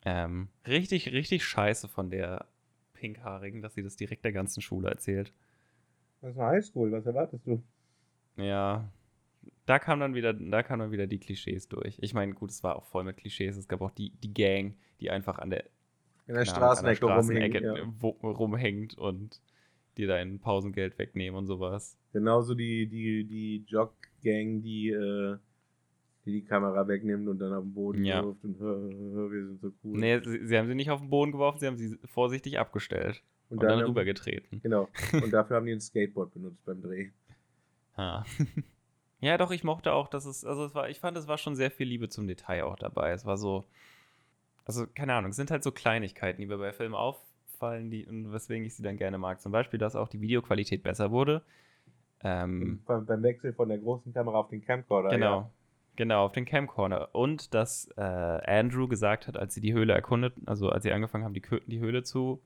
[0.06, 2.48] Ähm, richtig, richtig scheiße von der
[2.94, 5.34] Pinkhaarigen, dass sie das direkt der ganzen Schule erzählt.
[6.22, 7.64] Das war Highschool, was erwartest du?
[8.36, 8.90] Ja,
[9.66, 11.98] da kam dann wieder, da kamen dann wieder die Klischees durch.
[12.02, 13.56] Ich meine, gut, es war auch voll mit Klischees.
[13.56, 15.66] Es gab auch die, die Gang, die einfach an der,
[16.28, 18.30] in der Straßenecke, Straßenecke rumhängt, ja.
[18.30, 19.42] rumhängt und
[19.98, 21.98] dir dein Pausengeld wegnehmen und sowas.
[22.14, 25.38] Genauso die, die, die Jog-Gang, die, äh,
[26.30, 28.24] die die Kamera wegnimmt und dann auf den Boden ja.
[28.24, 28.60] wirft und
[29.32, 30.00] wir sind so cool.
[30.00, 33.24] Nee, sie, sie, haben sie nicht auf den Boden geworfen, sie haben sie vorsichtig abgestellt
[33.50, 34.62] und, und dann, dann rübergetreten.
[34.62, 34.88] Genau.
[35.14, 37.10] Und dafür haben die ein Skateboard benutzt beim Dreh.
[37.98, 38.24] Ha.
[39.22, 41.56] ja, doch, ich mochte auch, dass es, also es war, ich fand, es war schon
[41.56, 43.12] sehr viel Liebe zum Detail auch dabei.
[43.12, 43.66] Es war so,
[44.66, 47.20] also keine Ahnung, es sind halt so Kleinigkeiten, die mir bei Filmen auf,
[47.60, 49.42] auffallen, die, und weswegen ich sie dann gerne mag.
[49.42, 51.42] Zum Beispiel, dass auch die Videoqualität besser wurde.
[52.22, 55.10] Ähm, beim, beim, Wechsel von der großen Kamera auf den Camcorder.
[55.10, 55.40] Genau.
[55.42, 55.52] Ja.
[56.00, 57.14] Genau, auf den Camcorder.
[57.14, 61.26] Und dass äh, Andrew gesagt hat, als sie die Höhle erkundet, also als sie angefangen
[61.26, 62.42] haben, die, die Höhle zu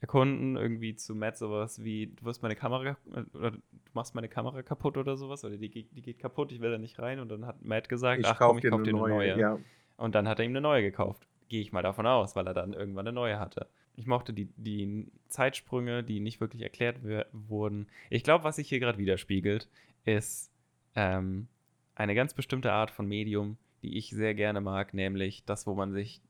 [0.00, 2.96] erkunden, irgendwie zu Matt sowas wie, du wirst meine Kamera,
[3.34, 3.58] oder du
[3.94, 6.98] machst meine Kamera kaputt oder sowas, oder die, die geht kaputt, ich will da nicht
[6.98, 7.20] rein.
[7.20, 9.14] Und dann hat Matt gesagt, ich ach komm, ich kauf dir eine neue.
[9.14, 9.38] neue.
[9.38, 9.58] Ja.
[9.96, 11.28] Und dann hat er ihm eine neue gekauft.
[11.48, 13.68] Gehe ich mal davon aus, weil er dann irgendwann eine neue hatte.
[13.94, 16.98] Ich mochte die, die Zeitsprünge, die nicht wirklich erklärt
[17.30, 17.86] wurden.
[18.10, 19.68] Ich glaube, was sich hier gerade widerspiegelt,
[20.04, 20.50] ist
[20.96, 21.46] ähm,
[21.94, 25.92] eine ganz bestimmte Art von Medium, die ich sehr gerne mag, nämlich das, wo man
[25.92, 26.22] sich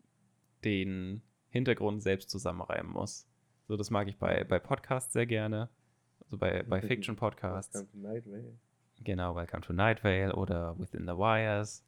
[0.64, 3.28] den Hintergrund selbst zusammenreimen muss.
[3.68, 5.68] So, das mag ich bei, bei Podcasts sehr gerne.
[6.24, 7.74] Also bei, bei Fiction-Podcasts.
[7.74, 8.58] Welcome to Night Vale.
[9.00, 11.84] Genau, Welcome to Night Vale oder Within the Wires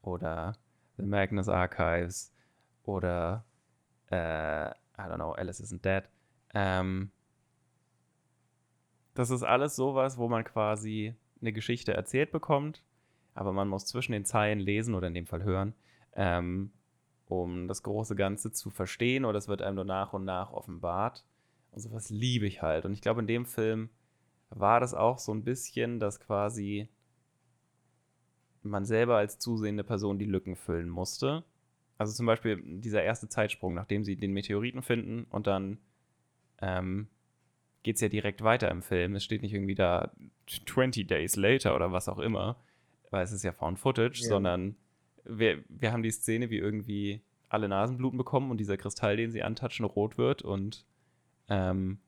[0.00, 0.56] oder
[0.96, 2.32] The Magnus Archives
[2.84, 3.44] oder
[4.10, 6.08] äh, I don't know, Alice isn't dead.
[6.54, 7.10] Ähm,
[9.14, 12.82] das ist alles sowas, wo man quasi eine Geschichte erzählt bekommt,
[13.34, 15.74] aber man muss zwischen den Zeilen lesen oder in dem Fall hören,
[16.14, 16.72] ähm,
[17.26, 21.24] um das große Ganze zu verstehen oder es wird einem nur nach und nach offenbart.
[21.70, 22.84] Und sowas liebe ich halt.
[22.84, 23.88] Und ich glaube, in dem Film
[24.50, 26.88] war das auch so ein bisschen, dass quasi
[28.62, 31.44] man selber als zusehende Person die Lücken füllen musste.
[31.98, 35.78] Also zum Beispiel dieser erste Zeitsprung, nachdem sie den Meteoriten finden und dann
[36.60, 37.08] ähm,
[37.82, 39.14] geht es ja direkt weiter im Film.
[39.14, 40.12] Es steht nicht irgendwie da
[40.48, 42.56] 20 Days later oder was auch immer,
[43.12, 44.28] weil es ist ja Found Footage, ja.
[44.28, 44.74] sondern
[45.24, 49.42] wir, wir haben die Szene, wie irgendwie alle Nasenbluten bekommen und dieser Kristall, den sie
[49.42, 50.84] antatschen, rot wird und
[51.48, 51.98] ähm,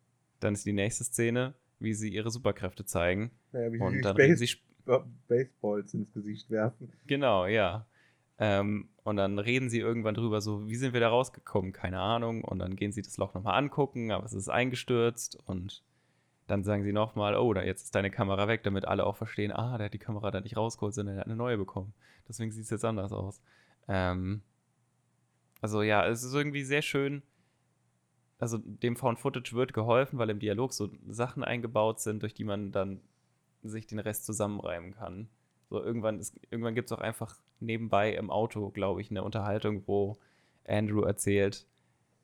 [0.40, 3.30] dann ist die nächste Szene, wie sie ihre Superkräfte zeigen.
[3.52, 4.56] Ja, wie und dann Base sie
[5.28, 6.92] Baseballs ins Gesicht werfen.
[7.06, 7.86] Genau, ja.
[8.38, 11.72] Ähm, und dann reden sie irgendwann drüber, so, wie sind wir da rausgekommen?
[11.72, 12.42] Keine Ahnung.
[12.42, 15.38] Und dann gehen sie das Loch nochmal angucken, aber es ist eingestürzt.
[15.46, 15.82] Und
[16.46, 19.52] dann sagen sie nochmal, oh, da jetzt ist deine Kamera weg, damit alle auch verstehen,
[19.52, 21.94] ah, der hat die Kamera da nicht rausgeholt, sondern er hat eine neue bekommen.
[22.28, 23.40] Deswegen sieht es jetzt anders aus.
[23.88, 24.42] Ähm,
[25.61, 27.22] also ja, es ist irgendwie sehr schön.
[28.38, 32.44] Also dem Found Footage wird geholfen, weil im Dialog so Sachen eingebaut sind, durch die
[32.44, 33.00] man dann
[33.62, 35.28] sich den Rest zusammenreimen kann.
[35.70, 40.18] So irgendwann, irgendwann gibt es auch einfach nebenbei im Auto, glaube ich, eine Unterhaltung, wo
[40.66, 41.66] Andrew erzählt,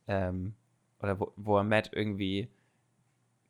[0.07, 0.55] ähm,
[1.01, 2.49] oder wo, wo er Matt irgendwie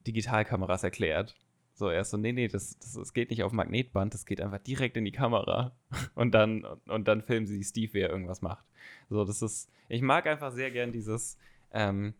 [0.07, 1.37] Digitalkameras erklärt.
[1.75, 4.41] So, er ist so, nee, nee, das, das, das geht nicht auf Magnetband, das geht
[4.41, 5.73] einfach direkt in die Kamera.
[6.15, 8.65] Und dann, und dann filmen sie Steve, wie er irgendwas macht.
[9.09, 11.39] So, das ist, ich mag einfach sehr gern dieses,
[11.73, 12.15] ähm,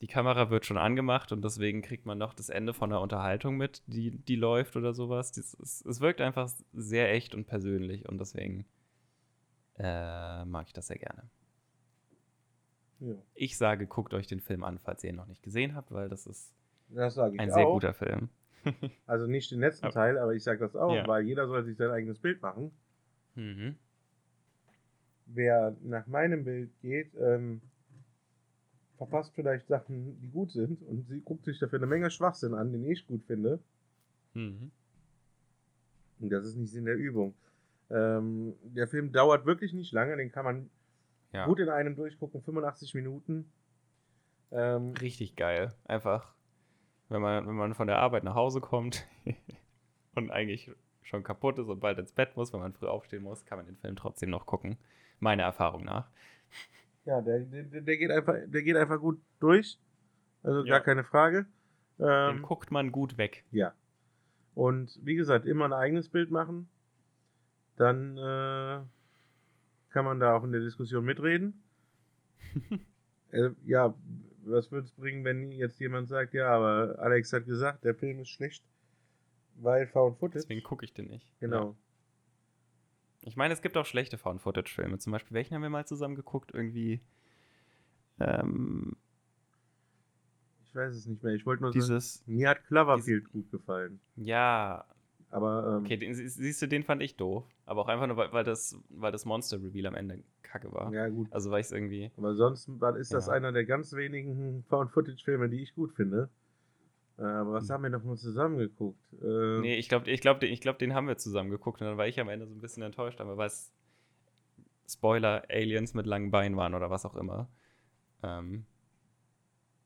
[0.00, 3.56] die Kamera wird schon angemacht und deswegen kriegt man noch das Ende von der Unterhaltung
[3.56, 5.32] mit, die, die läuft oder sowas.
[5.32, 8.66] Das, es, es wirkt einfach sehr echt und persönlich und deswegen
[9.78, 11.22] äh, mag ich das sehr gerne.
[13.00, 13.14] Ja.
[13.34, 16.08] Ich sage, guckt euch den Film an, falls ihr ihn noch nicht gesehen habt, weil
[16.08, 16.52] das ist
[16.88, 18.28] das ein sehr guter Film.
[19.06, 21.06] also nicht den letzten Teil, aber ich sage das auch, ja.
[21.06, 22.72] weil jeder soll sich sein eigenes Bild machen.
[23.34, 23.76] Mhm.
[25.26, 27.60] Wer nach meinem Bild geht, ähm,
[28.96, 32.72] verpasst vielleicht Sachen, die gut sind und sie guckt sich dafür eine Menge Schwachsinn an,
[32.72, 33.58] den ich gut finde.
[34.34, 34.70] Mhm.
[36.20, 37.34] Und das ist nicht Sinn der Übung.
[37.90, 40.70] Ähm, der Film dauert wirklich nicht lange, den kann man
[41.32, 41.46] ja.
[41.46, 43.50] gut in einem durchgucken, 85 Minuten.
[44.50, 45.74] Ähm, Richtig geil.
[45.84, 46.34] Einfach,
[47.08, 49.06] wenn man, wenn man von der Arbeit nach Hause kommt
[50.14, 50.70] und eigentlich
[51.02, 53.66] schon kaputt ist und bald ins Bett muss, wenn man früh aufstehen muss, kann man
[53.66, 54.76] den Film trotzdem noch gucken.
[55.20, 56.08] Meiner Erfahrung nach.
[57.04, 59.78] Ja, der, der, der, geht, einfach, der geht einfach gut durch.
[60.42, 60.72] Also ja.
[60.72, 61.46] gar keine Frage.
[61.98, 63.44] Ähm, Den guckt man gut weg.
[63.52, 63.72] Ja.
[64.54, 66.68] Und wie gesagt, immer ein eigenes Bild machen.
[67.76, 68.80] Dann äh,
[69.90, 71.62] kann man da auch in der Diskussion mitreden.
[73.30, 73.94] äh, ja,
[74.46, 78.20] was würde es bringen, wenn jetzt jemand sagt, ja, aber Alex hat gesagt, der Film
[78.20, 78.64] ist schlecht,
[79.56, 80.42] weil Found Footage.
[80.42, 81.32] Deswegen gucke ich den nicht.
[81.40, 81.70] Genau.
[81.70, 81.76] Ja.
[83.26, 84.98] Ich meine, es gibt auch schlechte Found-Footage-Filme.
[84.98, 86.52] Zum Beispiel, welchen haben wir mal zusammen geguckt?
[86.54, 87.00] Irgendwie.
[88.20, 88.96] Ähm,
[90.64, 91.34] ich weiß es nicht mehr.
[91.34, 93.98] Ich wollte nur dieses, sagen, mir hat Cloverfield dieses, gut gefallen.
[94.14, 94.84] Ja.
[95.30, 95.76] Aber.
[95.78, 97.44] Ähm, okay, den, siehst du, den fand ich doof.
[97.64, 100.92] Aber auch einfach nur, weil, weil das, weil das Monster-Reveal am Ende kacke war.
[100.92, 101.28] Ja, gut.
[101.32, 102.10] Also, weil ich es irgendwie.
[102.16, 103.32] Aber sonst ist das ja.
[103.32, 106.30] einer der ganz wenigen Found-Footage-Filme, die ich gut finde.
[107.18, 107.74] Äh, aber was hm.
[107.74, 109.00] haben wir noch mal zusammen geguckt?
[109.22, 111.96] Äh, nee, ich glaube, ich glaub, ich glaub, den haben wir zusammen geguckt und dann
[111.96, 113.72] war ich am Ende so ein bisschen enttäuscht, aber weil es
[114.88, 117.48] Spoiler, Aliens mit langen Beinen waren oder was auch immer.
[118.22, 118.66] Ähm,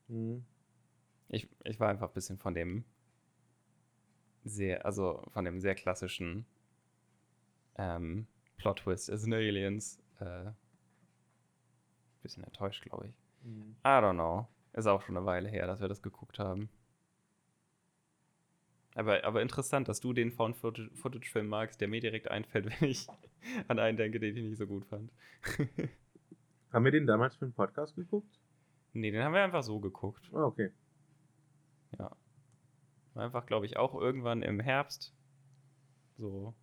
[0.07, 0.43] mhm.
[1.29, 2.83] ich, ich war einfach ein bisschen von dem
[4.43, 6.45] sehr, also von dem sehr klassischen
[7.77, 8.27] ähm,
[8.57, 10.51] Plot-Twist, es sind Aliens, äh,
[12.21, 13.15] bisschen enttäuscht, glaube ich.
[13.43, 13.75] Mhm.
[13.83, 14.47] I don't know.
[14.73, 16.69] Ist auch schon eine Weile her, dass wir das geguckt haben.
[18.95, 23.07] Aber, aber interessant, dass du den Found-Footage-Film magst, der mir direkt einfällt, wenn ich
[23.67, 25.11] an einen denke, den ich nicht so gut fand.
[26.71, 28.39] haben wir den damals für einen Podcast geguckt?
[28.93, 30.29] Nee, den haben wir einfach so geguckt.
[30.33, 30.71] Ah, okay.
[31.97, 32.11] Ja.
[33.15, 35.13] Einfach, glaube ich, auch irgendwann im Herbst.
[36.17, 36.53] So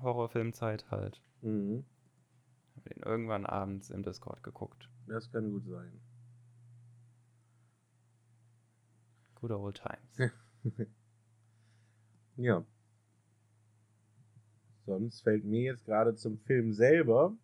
[0.00, 1.20] Horrorfilmzeit halt.
[1.42, 1.84] Mhm.
[2.74, 4.88] Haben wir den irgendwann abends im Discord geguckt.
[5.06, 6.00] Das kann gut sein.
[9.36, 10.32] Good old times.
[12.36, 12.64] Ja.
[14.86, 17.36] Sonst fällt mir jetzt gerade zum Film selber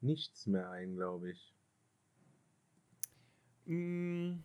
[0.00, 1.54] nichts mehr ein, glaube ich.
[3.66, 4.38] Mm,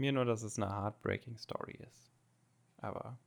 [0.00, 2.10] mir nur, dass es eine heartbreaking Story ist.
[2.78, 3.18] Aber.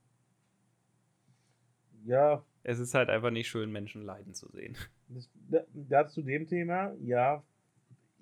[2.04, 2.44] Ja.
[2.62, 4.76] Es ist halt einfach nicht schön, Menschen leiden zu sehen.
[5.06, 7.44] Das, da, da zu dem Thema, ja,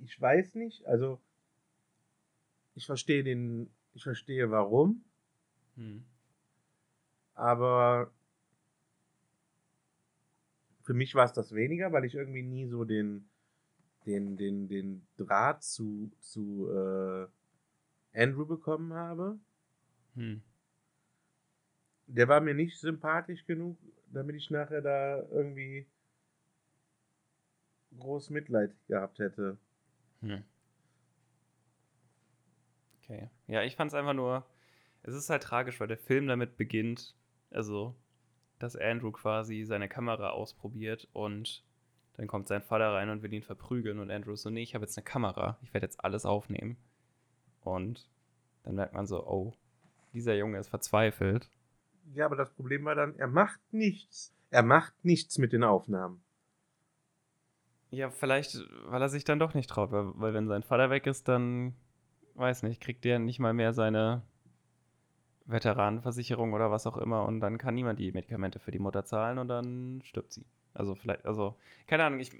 [0.05, 0.85] ich weiß nicht.
[0.85, 1.21] Also,
[2.75, 5.05] ich verstehe den, ich verstehe warum.
[5.77, 6.05] Hm.
[7.35, 8.11] Aber
[10.83, 13.29] für mich war es das weniger, weil ich irgendwie nie so den,
[14.07, 17.29] den, den, den Draht zu, zu äh,
[18.15, 19.39] Andrew bekommen habe.
[20.15, 20.43] Hm.
[22.07, 23.79] Der war mir nicht sympathisch genug,
[24.13, 25.87] damit ich nachher da irgendwie
[27.99, 29.57] groß Mitleid gehabt hätte.
[30.21, 30.43] Hm.
[33.03, 33.31] Okay.
[33.47, 34.45] Ja, ich fand es einfach nur,
[35.03, 37.15] es ist halt tragisch, weil der Film damit beginnt,
[37.51, 37.95] also,
[38.59, 41.65] dass Andrew quasi seine Kamera ausprobiert und
[42.15, 44.85] dann kommt sein Vater rein und will ihn verprügeln und Andrew so, nee, ich habe
[44.85, 46.77] jetzt eine Kamera, ich werde jetzt alles aufnehmen.
[47.65, 48.09] Und
[48.65, 49.55] dann merkt man so, oh,
[50.13, 51.49] dieser Junge ist verzweifelt.
[52.15, 54.35] Ja, aber das Problem war dann, er macht nichts.
[54.51, 56.23] Er macht nichts mit den Aufnahmen.
[57.91, 61.07] Ja, vielleicht, weil er sich dann doch nicht traut, weil, weil wenn sein Vater weg
[61.07, 61.75] ist, dann,
[62.35, 64.23] weiß nicht, kriegt er nicht mal mehr seine
[65.47, 69.39] Veteranenversicherung oder was auch immer und dann kann niemand die Medikamente für die Mutter zahlen
[69.39, 70.45] und dann stirbt sie.
[70.75, 71.57] Also vielleicht, also,
[71.87, 72.31] keine Ahnung, ich,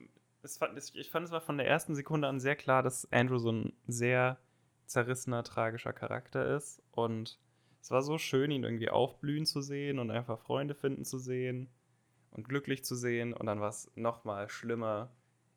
[0.43, 3.39] es fand, ich fand es war von der ersten Sekunde an sehr klar, dass Andrew
[3.39, 4.39] so ein sehr
[4.87, 7.39] zerrissener, tragischer Charakter ist und
[7.81, 11.69] es war so schön, ihn irgendwie aufblühen zu sehen und einfach Freunde finden zu sehen
[12.31, 15.13] und glücklich zu sehen und dann war es nochmal schlimmer,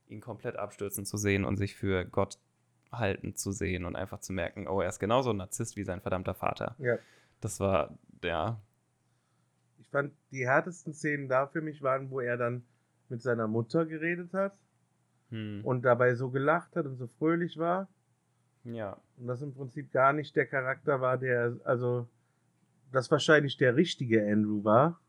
[0.07, 2.39] ihn komplett abstürzen zu sehen und sich für Gott
[2.91, 6.01] halten zu sehen und einfach zu merken, oh, er ist genauso ein Narzisst wie sein
[6.01, 6.76] verdammter Vater.
[6.80, 6.97] Ja.
[7.41, 8.61] Das war, ja.
[9.78, 12.63] Ich fand, die härtesten Szenen da für mich waren, wo er dann
[13.09, 14.57] mit seiner Mutter geredet hat
[15.30, 15.61] Hm.
[15.63, 17.88] und dabei so gelacht hat und so fröhlich war.
[18.66, 18.97] Ja.
[19.18, 22.07] Und das im Prinzip gar nicht der Charakter war, der, also,
[22.91, 24.99] das wahrscheinlich der richtige Andrew war.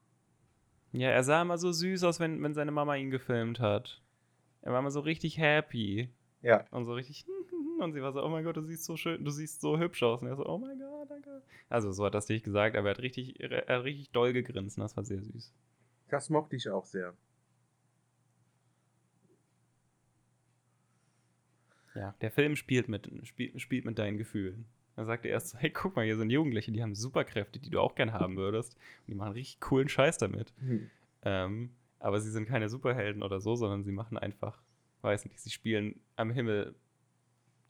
[0.93, 4.03] Ja, er sah immer so süß aus, wenn, wenn seine Mama ihn gefilmt hat.
[4.63, 6.11] Er war immer so richtig happy.
[6.43, 6.65] Ja.
[6.71, 7.27] Und so richtig.
[7.81, 10.03] Und sie war so, oh mein Gott, du siehst so schön, du siehst so hübsch
[10.03, 10.23] aus.
[10.23, 11.43] Und er so, oh mein Gott, danke.
[11.69, 14.79] Also so hat das nicht gesagt, aber er hat richtig, er hat richtig doll gegrinst
[14.79, 15.53] und das war sehr süß.
[16.09, 17.15] Das mochte ich auch sehr.
[21.97, 24.67] Ja, der Film spielt mit, spielt, spielt mit deinen Gefühlen.
[24.97, 27.81] Er sagte erst so, hey, guck mal, hier sind Jugendliche, die haben Superkräfte, die du
[27.81, 28.75] auch gern haben würdest.
[28.75, 30.53] Und die machen richtig coolen Scheiß damit.
[30.61, 30.91] Hm.
[31.23, 34.63] Ähm, aber sie sind keine Superhelden oder so, sondern sie machen einfach,
[35.03, 36.75] weiß nicht, sie spielen am Himmel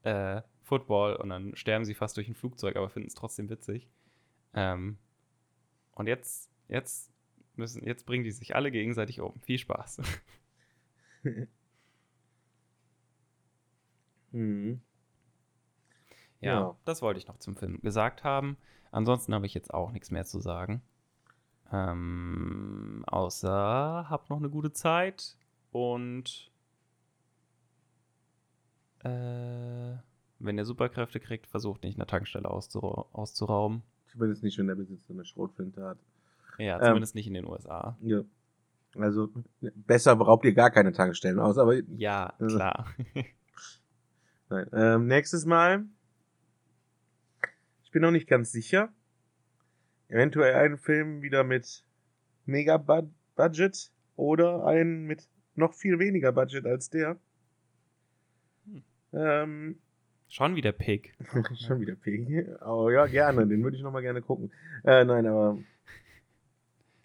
[0.02, 3.88] äh, Football und dann sterben sie fast durch ein Flugzeug, aber finden es trotzdem witzig.
[4.54, 4.98] Ähm,
[5.92, 7.12] und jetzt, jetzt
[7.56, 9.40] müssen, jetzt bringen die sich alle gegenseitig um.
[9.42, 10.02] Viel Spaß.
[14.36, 14.80] Mhm.
[16.40, 16.76] ja, Ja.
[16.84, 18.56] das wollte ich noch zum Film gesagt haben.
[18.92, 20.82] Ansonsten habe ich jetzt auch nichts mehr zu sagen.
[21.72, 25.36] Ähm, außer habt noch eine gute Zeit
[25.72, 26.50] und
[29.00, 29.96] äh,
[30.38, 33.82] wenn ihr Superkräfte kriegt, versucht nicht eine Tankstelle auszura auszurauben.
[34.12, 35.98] Zumindest nicht, wenn der Besitzer eine Schrotflinte hat.
[36.58, 36.84] Ja, Ähm.
[36.86, 37.96] zumindest nicht in den USA.
[38.02, 38.22] Ja.
[38.98, 39.28] Also,
[39.60, 42.86] besser raubt ihr gar keine Tankstellen aus, aber Ja, klar.
[44.48, 44.66] Nein.
[44.72, 45.84] Ähm, nächstes Mal.
[47.84, 48.92] Ich bin noch nicht ganz sicher.
[50.08, 51.84] Eventuell einen Film wieder mit
[52.44, 57.18] mega Bud Budget oder einen mit noch viel weniger Budget als der.
[58.66, 58.82] Hm.
[59.12, 59.78] Ähm,
[60.28, 61.14] Schon wieder Pig.
[61.54, 62.46] schon wieder Peggy.
[62.64, 63.46] Oh ja, gerne.
[63.46, 64.50] Den würde ich noch mal gerne gucken.
[64.84, 65.58] Äh, nein, aber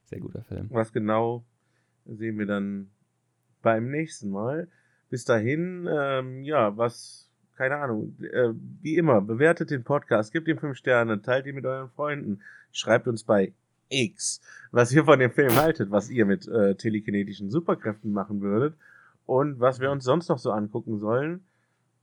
[0.06, 0.68] Sehr guter Film.
[0.72, 1.46] was genau
[2.06, 2.90] sehen wir dann
[3.62, 4.68] beim nächsten Mal.
[5.10, 8.50] Bis dahin, ähm, ja, was, keine Ahnung, äh,
[8.82, 12.42] wie immer, bewertet den Podcast, gebt ihm fünf Sterne, teilt ihn mit euren Freunden,
[12.72, 13.54] schreibt uns bei
[13.90, 14.42] X,
[14.72, 18.76] was ihr von dem Film haltet, was ihr mit äh, telekinetischen Superkräften machen würdet
[19.26, 21.46] und was wir uns sonst noch so angucken sollen.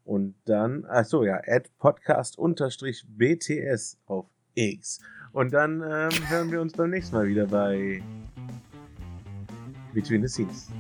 [0.05, 5.01] Und dann, ach so ja, add podcast-bts auf X.
[5.33, 8.03] Und dann ähm, hören wir uns beim nächsten Mal wieder bei
[9.93, 10.71] Between the Scenes.